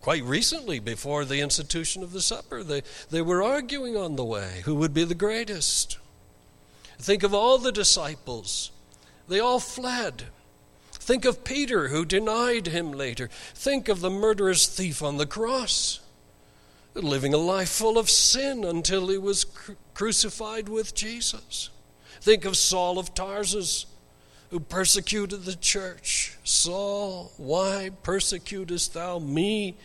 quite 0.00 0.22
recently, 0.24 0.78
before 0.78 1.24
the 1.24 1.40
institution 1.40 2.02
of 2.02 2.12
the 2.12 2.20
supper, 2.20 2.62
they, 2.62 2.82
they 3.10 3.22
were 3.22 3.42
arguing 3.42 3.96
on 3.96 4.16
the 4.16 4.24
way 4.24 4.62
who 4.64 4.74
would 4.76 4.94
be 4.94 5.04
the 5.04 5.14
greatest. 5.14 5.98
Think 6.98 7.22
of 7.22 7.34
all 7.34 7.58
the 7.58 7.72
disciples, 7.72 8.70
they 9.28 9.40
all 9.40 9.60
fled. 9.60 10.24
Think 10.92 11.24
of 11.24 11.44
Peter, 11.44 11.88
who 11.88 12.04
denied 12.04 12.68
him 12.68 12.92
later. 12.92 13.28
Think 13.54 13.88
of 13.88 14.00
the 14.00 14.10
murderous 14.10 14.66
thief 14.68 15.02
on 15.02 15.16
the 15.16 15.26
cross, 15.26 16.00
living 16.94 17.34
a 17.34 17.38
life 17.38 17.70
full 17.70 17.98
of 17.98 18.10
sin 18.10 18.64
until 18.64 19.08
he 19.08 19.18
was 19.18 19.46
crucified 20.00 20.66
with 20.66 20.94
Jesus. 20.94 21.68
Think 22.22 22.46
of 22.46 22.56
Saul 22.56 22.98
of 22.98 23.12
Tarsus, 23.12 23.84
who 24.48 24.58
persecuted 24.58 25.44
the 25.44 25.56
church. 25.56 26.38
Saul, 26.42 27.32
why 27.36 27.90
persecutest 28.02 28.94
thou 28.94 29.18
me? 29.18 29.76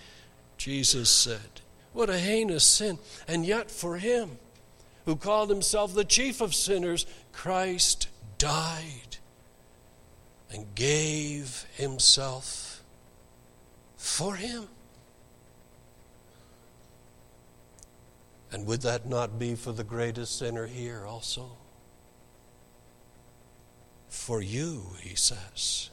Jesus 0.58 1.10
said. 1.10 1.60
What 1.92 2.10
a 2.10 2.18
heinous 2.18 2.64
sin. 2.66 2.98
And 3.28 3.46
yet, 3.46 3.70
for 3.70 3.98
him, 3.98 4.38
who 5.04 5.18
called 5.18 5.50
himself 5.50 5.94
the 5.94 6.06
chief 6.06 6.40
of 6.40 6.56
sinners, 6.56 7.06
Christ 7.34 8.08
died 8.38 9.18
and 10.50 10.66
gave 10.76 11.66
himself 11.76 12.82
for 13.98 14.36
him. 14.36 14.70
And 18.56 18.66
would 18.66 18.82
that 18.82 19.06
not 19.06 19.38
be 19.38 19.54
for 19.54 19.72
the 19.72 19.84
greatest 19.84 20.40
sinner 20.40 20.66
here 20.66 21.06
also? 21.06 21.52
for 24.16 24.42
you, 24.42 24.96
he 25.02 25.16
says. 25.16 25.92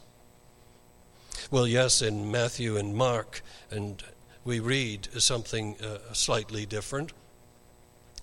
Well, 1.51 1.66
yes, 1.66 2.01
in 2.01 2.31
Matthew 2.31 2.77
and 2.77 2.94
Mark, 2.94 3.42
and 3.70 4.03
we 4.44 4.59
read 4.61 5.09
something 5.18 5.77
uh, 5.83 6.12
slightly 6.14 6.64
different. 6.64 7.12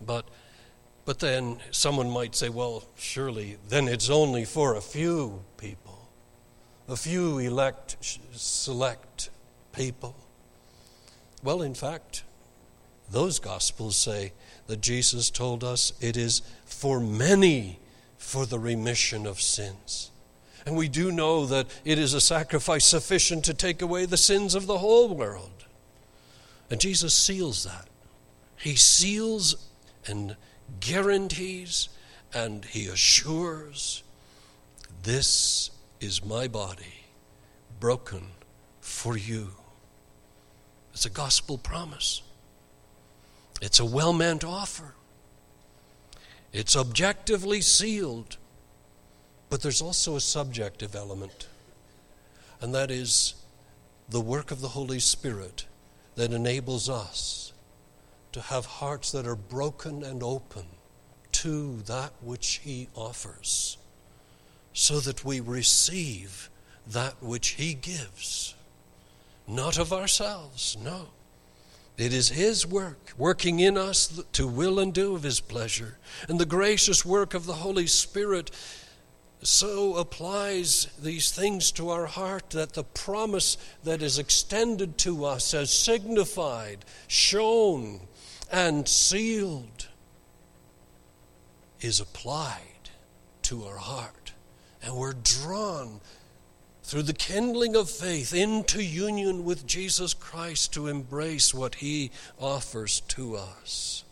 But, 0.04 0.26
but 1.06 1.20
then 1.20 1.60
someone 1.72 2.10
might 2.10 2.36
say, 2.36 2.50
well, 2.50 2.86
surely 2.96 3.58
then 3.68 3.88
it's 3.88 4.10
only 4.10 4.46
for 4.46 4.76
a 4.76 4.82
few 4.82 5.44
people, 5.58 6.10
a 6.88 6.96
few 6.96 7.38
elect, 7.38 7.98
select 8.32 9.30
people. 9.74 10.16
Well, 11.44 11.62
in 11.62 11.76
fact, 11.76 12.24
those 13.12 13.40
Gospels 13.40 13.96
say 13.96 14.34
that 14.68 14.82
Jesus 14.82 15.30
told 15.30 15.64
us 15.64 15.94
it 16.00 16.16
is 16.16 16.42
for 16.66 17.00
many 17.00 17.80
for 18.18 18.46
the 18.46 18.60
remission 18.60 19.26
of 19.26 19.42
sins. 19.42 20.12
And 20.66 20.76
we 20.76 20.88
do 20.88 21.12
know 21.12 21.46
that 21.46 21.68
it 21.84 21.98
is 21.98 22.14
a 22.14 22.22
sacrifice 22.22 22.86
sufficient 22.86 23.46
to 23.46 23.54
take 23.54 23.82
away 23.82 24.06
the 24.06 24.18
sins 24.18 24.54
of 24.54 24.68
the 24.68 24.78
whole 24.78 25.16
world. 25.16 25.66
And 26.70 26.80
Jesus 26.80 27.14
seals 27.14 27.64
that. 27.64 27.88
He 28.58 28.76
seals 28.76 29.56
and 30.06 30.36
guarantees 30.80 31.90
and 32.34 32.66
he 32.66 32.88
assures 32.88 34.04
this 35.04 35.72
is 36.00 36.24
my 36.24 36.48
body 36.48 37.06
broken 37.80 38.28
for 38.82 39.18
you. 39.18 39.52
It's 40.94 41.06
a 41.06 41.10
gospel 41.10 41.58
promise, 41.58 42.22
it's 43.62 43.80
a 43.80 43.86
well 43.86 44.14
meant 44.14 44.44
offer. 44.44 44.94
It's 46.52 46.76
objectively 46.76 47.62
sealed, 47.62 48.38
but 49.50 49.62
there's 49.62 49.82
also 49.82 50.16
a 50.16 50.22
subjective 50.22 50.96
element, 50.96 51.48
and 52.62 52.74
that 52.74 52.90
is 52.90 53.36
the 54.10 54.22
work 54.22 54.50
of 54.50 54.62
the 54.62 54.70
Holy 54.70 55.00
Spirit 55.00 55.66
that 56.16 56.32
enables 56.32 56.90
us 56.90 57.54
to 58.32 58.42
have 58.42 58.66
hearts 58.66 59.12
that 59.12 59.28
are 59.28 59.36
broken 59.36 60.04
and 60.04 60.24
open 60.24 60.66
to 61.32 61.82
that 61.84 62.14
which 62.22 62.62
He 62.64 62.88
offers, 62.96 63.78
so 64.74 65.00
that 65.00 65.24
we 65.24 65.40
receive 65.40 66.50
that 66.88 67.22
which 67.22 67.50
He 67.50 67.76
gives, 67.76 68.56
not 69.48 69.78
of 69.78 69.94
ourselves, 69.94 70.76
no 70.84 71.10
it 72.02 72.14
is 72.14 72.30
His 72.30 72.66
work, 72.66 73.14
working 73.18 73.60
in 73.60 73.78
us 73.78 74.22
to 74.34 74.48
will 74.48 74.80
and 74.80 74.94
do 74.94 75.16
of 75.16 75.24
His 75.24 75.40
pleasure. 75.40 75.98
And 76.28 76.40
the 76.40 76.46
gracious 76.46 77.06
work 77.06 77.34
of 77.34 77.46
the 77.46 77.54
Holy 77.54 77.88
Spirit 77.88 78.52
so 79.42 79.96
applies 79.96 80.88
these 81.02 81.32
things 81.32 81.72
to 81.72 81.90
our 81.90 82.08
heart 82.08 82.50
that 82.52 82.74
the 82.74 82.84
promise 82.84 83.58
that 83.84 84.02
is 84.02 84.20
extended 84.20 84.98
to 85.00 85.24
us 85.24 85.54
as 85.54 85.72
signified, 85.72 86.84
shown, 87.08 88.02
and 88.52 88.88
sealed 88.88 89.88
is 91.80 92.00
applied 92.00 92.90
to 93.44 93.64
our 93.64 93.78
heart. 93.78 94.34
And 94.84 94.96
we're 94.96 95.14
drawn 95.14 96.02
through 96.90 97.04
the 97.04 97.14
kindling 97.14 97.76
of 97.76 97.88
faith 97.88 98.34
into 98.34 98.84
union 98.84 99.46
with 99.46 99.68
Jesus 99.68 100.16
Christ 100.16 100.74
to 100.74 100.88
embrace 100.88 101.54
what 101.54 101.76
he 101.76 102.10
offers 102.40 103.02
to 103.10 103.36
us. 103.36 104.04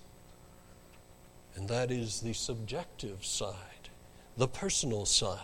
And 1.56 1.68
that 1.70 1.90
is 1.90 2.22
the 2.22 2.34
subjective 2.34 3.26
side, 3.26 3.90
the 4.38 4.48
personal 4.48 5.08
side 5.08 5.40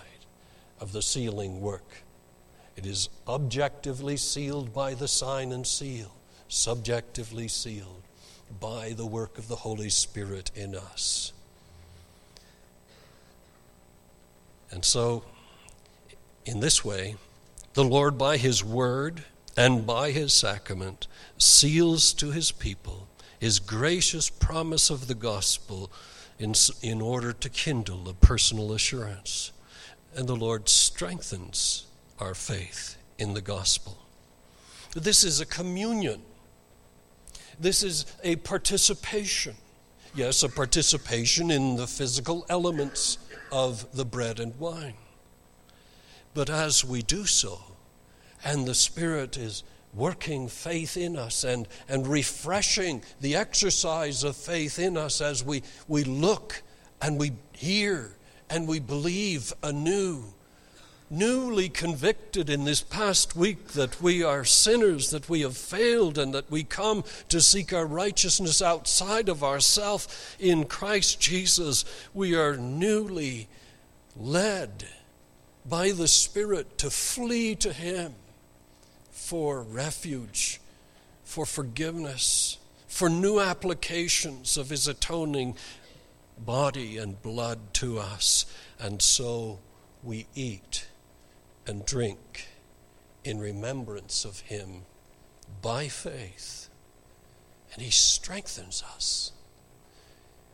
of 0.80 0.91
the 0.91 1.02
sealing 1.02 1.60
work. 1.60 2.04
It 2.76 2.86
is 2.86 3.10
objectively 3.28 4.15
sealed 4.15 4.72
by 4.72 4.93
the 4.93 5.08
sign 5.08 5.52
and 5.52 5.65
seal, 5.65 6.13
subjectively 6.50 7.48
sealed 7.48 8.04
by 8.60 8.93
the 8.93 9.08
work 9.08 9.39
of 9.39 9.48
the 9.48 9.56
Holy 9.56 9.89
Spirit 9.89 10.52
in 10.54 10.76
us. 10.76 11.34
And 14.69 14.86
so, 14.86 15.24
in 16.45 16.60
this 16.60 16.84
way, 16.84 17.15
the 17.73 17.84
Lord, 17.84 18.17
by 18.17 18.38
His 18.38 18.63
word 18.63 19.23
and 19.58 19.86
by 19.86 20.12
His 20.12 20.34
sacrament, 20.34 21.08
seals 21.38 22.13
to 22.13 22.32
His 22.32 22.51
people 22.51 23.08
His 23.39 23.60
gracious 23.60 24.29
promise 24.29 24.89
of 24.89 25.08
the 25.08 25.15
gospel 25.15 25.91
in, 26.39 26.53
in 26.82 27.01
order 27.01 27.34
to 27.34 27.49
kindle 27.49 28.08
a 28.10 28.13
personal 28.13 28.73
assurance. 28.73 29.51
And 30.15 30.27
the 30.27 30.36
Lord 30.36 30.69
strengthens 30.69 31.88
our 32.19 32.36
faith 32.36 32.97
in 33.17 33.34
the 33.34 33.41
gospel. 33.41 33.97
This 34.95 35.23
is 35.23 35.41
a 35.41 35.45
communion. 35.45 36.21
This 37.60 37.84
is 37.84 38.06
a 38.23 38.36
participation. 38.38 39.56
Yes, 40.15 40.43
a 40.43 40.49
participation 40.49 41.49
in 41.49 41.75
the 41.75 41.88
physical 41.88 42.45
elements 42.47 43.17
of 43.51 43.91
the 43.95 44.06
bread 44.06 44.39
and 44.39 44.58
wine. 44.60 44.93
But 46.34 46.50
as 46.50 46.84
we 46.84 47.02
do 47.02 47.26
so, 47.26 47.60
and 48.43 48.65
the 48.65 48.76
Spirit 48.76 49.38
is 49.38 49.63
working 49.93 50.48
faith 50.48 50.98
in 50.98 51.15
us 51.15 51.43
and, 51.43 51.67
and 51.88 52.08
refreshing 52.08 53.04
the 53.22 53.36
exercise 53.36 54.24
of 54.24 54.36
faith 54.36 54.80
in 54.80 54.98
us 54.98 55.22
as 55.22 55.43
we, 55.43 55.62
we 55.88 56.04
look 56.04 56.63
and 57.02 57.19
we 57.19 57.32
hear 57.52 58.17
and 58.50 58.67
we 58.67 58.80
believe 58.80 59.54
anew 59.62 60.24
newly 61.13 61.69
convicted 61.69 62.50
in 62.50 62.65
this 62.65 62.82
past 62.82 63.36
week 63.36 63.69
that 63.69 64.02
we 64.02 64.24
are 64.24 64.43
sinners, 64.43 65.12
that 65.12 65.30
we 65.30 65.41
have 65.41 65.56
failed, 65.56 66.17
and 66.17 66.34
that 66.34 66.50
we 66.50 66.63
come 66.63 67.04
to 67.30 67.39
seek 67.39 67.72
our 67.72 67.86
righteousness 67.86 68.63
outside 68.63 69.30
of 69.30 69.43
ourself 69.43 70.36
in 70.39 70.65
Christ 70.65 71.19
Jesus, 71.19 71.86
we 72.15 72.36
are 72.36 72.58
newly 72.58 73.48
led 74.17 74.86
by 75.65 75.91
the 75.91 76.08
Spirit 76.08 76.78
to 76.80 76.89
flee 76.89 77.56
to 77.56 77.73
Him 77.73 78.15
for 79.12 79.62
refuge, 79.62 80.60
for 81.23 81.45
forgiveness, 81.45 82.58
for 82.88 83.10
new 83.10 83.39
applications 83.39 84.58
of 84.58 84.69
His 84.69 84.88
atoning 84.88 85.56
body 86.38 86.97
and 86.97 87.21
blood 87.21 87.73
to 87.73 87.99
us. 87.99 88.45
And 88.80 89.02
so 89.02 89.60
we 90.04 90.28
eat 90.36 90.88
and 91.65 91.86
drink 91.86 92.47
in 93.23 93.39
remembrance 93.39 94.26
of 94.26 94.41
him 94.41 94.84
by 95.62 95.88
faith. 95.88 96.69
And 97.73 97.82
he 97.82 97.91
strengthens 97.91 98.84
us 98.95 99.32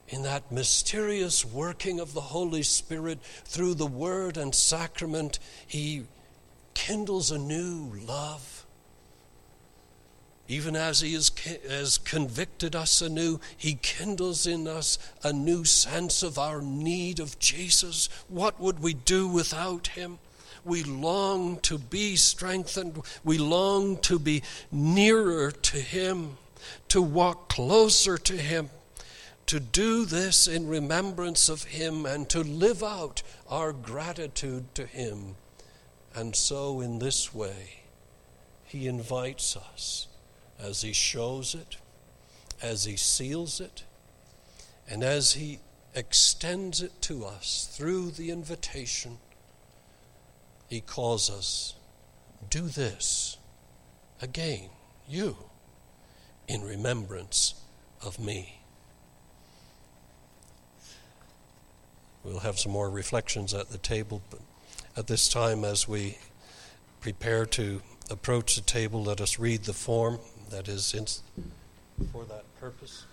in 0.09 0.23
that 0.23 0.51
mysterious 0.51 1.45
working 1.45 1.99
of 1.99 2.13
the 2.13 2.21
Holy 2.21 2.63
Spirit 2.63 3.19
through 3.45 3.75
the 3.75 3.87
Word 3.87 4.37
and 4.37 4.53
sacrament. 4.53 5.39
He 5.67 6.03
kindles 6.73 7.31
a 7.31 7.37
new 7.37 7.93
love. 8.05 8.65
Even 10.47 10.75
as 10.75 11.01
He 11.01 11.13
has, 11.13 11.31
has 11.69 11.99
convicted 11.99 12.75
us 12.75 13.01
anew, 13.03 13.39
He 13.55 13.75
kindles 13.75 14.47
in 14.47 14.67
us 14.67 14.97
a 15.23 15.31
new 15.31 15.63
sense 15.63 16.23
of 16.23 16.39
our 16.39 16.59
need 16.61 17.19
of 17.19 17.37
Jesus. 17.37 18.09
What 18.27 18.59
would 18.59 18.79
we 18.81 18.95
do 18.95 19.27
without 19.27 19.87
Him? 19.87 20.17
We 20.65 20.83
long 20.83 21.59
to 21.61 21.77
be 21.77 22.15
strengthened. 22.15 22.99
We 23.23 23.37
long 23.37 23.97
to 23.97 24.17
be 24.17 24.41
nearer 24.71 25.51
to 25.51 25.77
Him, 25.77 26.37
to 26.89 27.01
walk 27.01 27.49
closer 27.49 28.17
to 28.17 28.35
Him, 28.35 28.71
to 29.49 29.59
do 29.59 30.05
this 30.05 30.47
in 30.47 30.67
remembrance 30.67 31.49
of 31.49 31.63
Him, 31.63 32.05
and 32.05 32.29
to 32.29 32.41
live 32.41 32.83
out 32.83 33.21
our 33.49 33.73
gratitude 33.73 34.73
to 34.75 34.85
Him. 34.85 35.35
And 36.15 36.35
so, 36.35 36.81
in 36.81 36.99
this 36.99 37.33
way, 37.33 37.81
He 38.63 38.87
invites 38.87 39.55
us 39.57 40.07
as 40.59 40.81
He 40.81 40.93
shows 40.93 41.55
it, 41.55 41.77
as 42.61 42.85
He 42.85 42.95
seals 42.95 43.59
it, 43.59 43.83
and 44.89 45.03
as 45.03 45.33
He 45.33 45.59
extends 45.95 46.81
it 46.81 47.01
to 47.01 47.25
us 47.25 47.69
through 47.75 48.11
the 48.11 48.31
invitation 48.31 49.17
he 50.69 50.81
calls 50.81 51.31
us, 51.31 51.73
do 52.49 52.61
this 52.67 53.37
again, 54.21 54.69
you, 55.07 55.35
in 56.47 56.61
remembrance 56.61 57.55
of 58.05 58.19
me. 58.19 58.58
We'll 62.29 62.41
have 62.41 62.59
some 62.59 62.71
more 62.71 62.91
reflections 62.91 63.55
at 63.55 63.69
the 63.69 63.79
table, 63.79 64.21
but 64.29 64.39
at 64.95 65.07
this 65.07 65.27
time, 65.27 65.65
as 65.65 65.87
we 65.87 66.19
prepare 67.01 67.47
to 67.47 67.81
approach 68.11 68.55
the 68.55 68.61
table, 68.61 69.03
let 69.03 69.19
us 69.19 69.39
read 69.39 69.63
the 69.63 69.73
form 69.73 70.19
that 70.51 70.67
is 70.67 70.93
in, 70.93 71.07
for 72.11 72.25
that 72.25 72.43
purpose. 72.59 73.05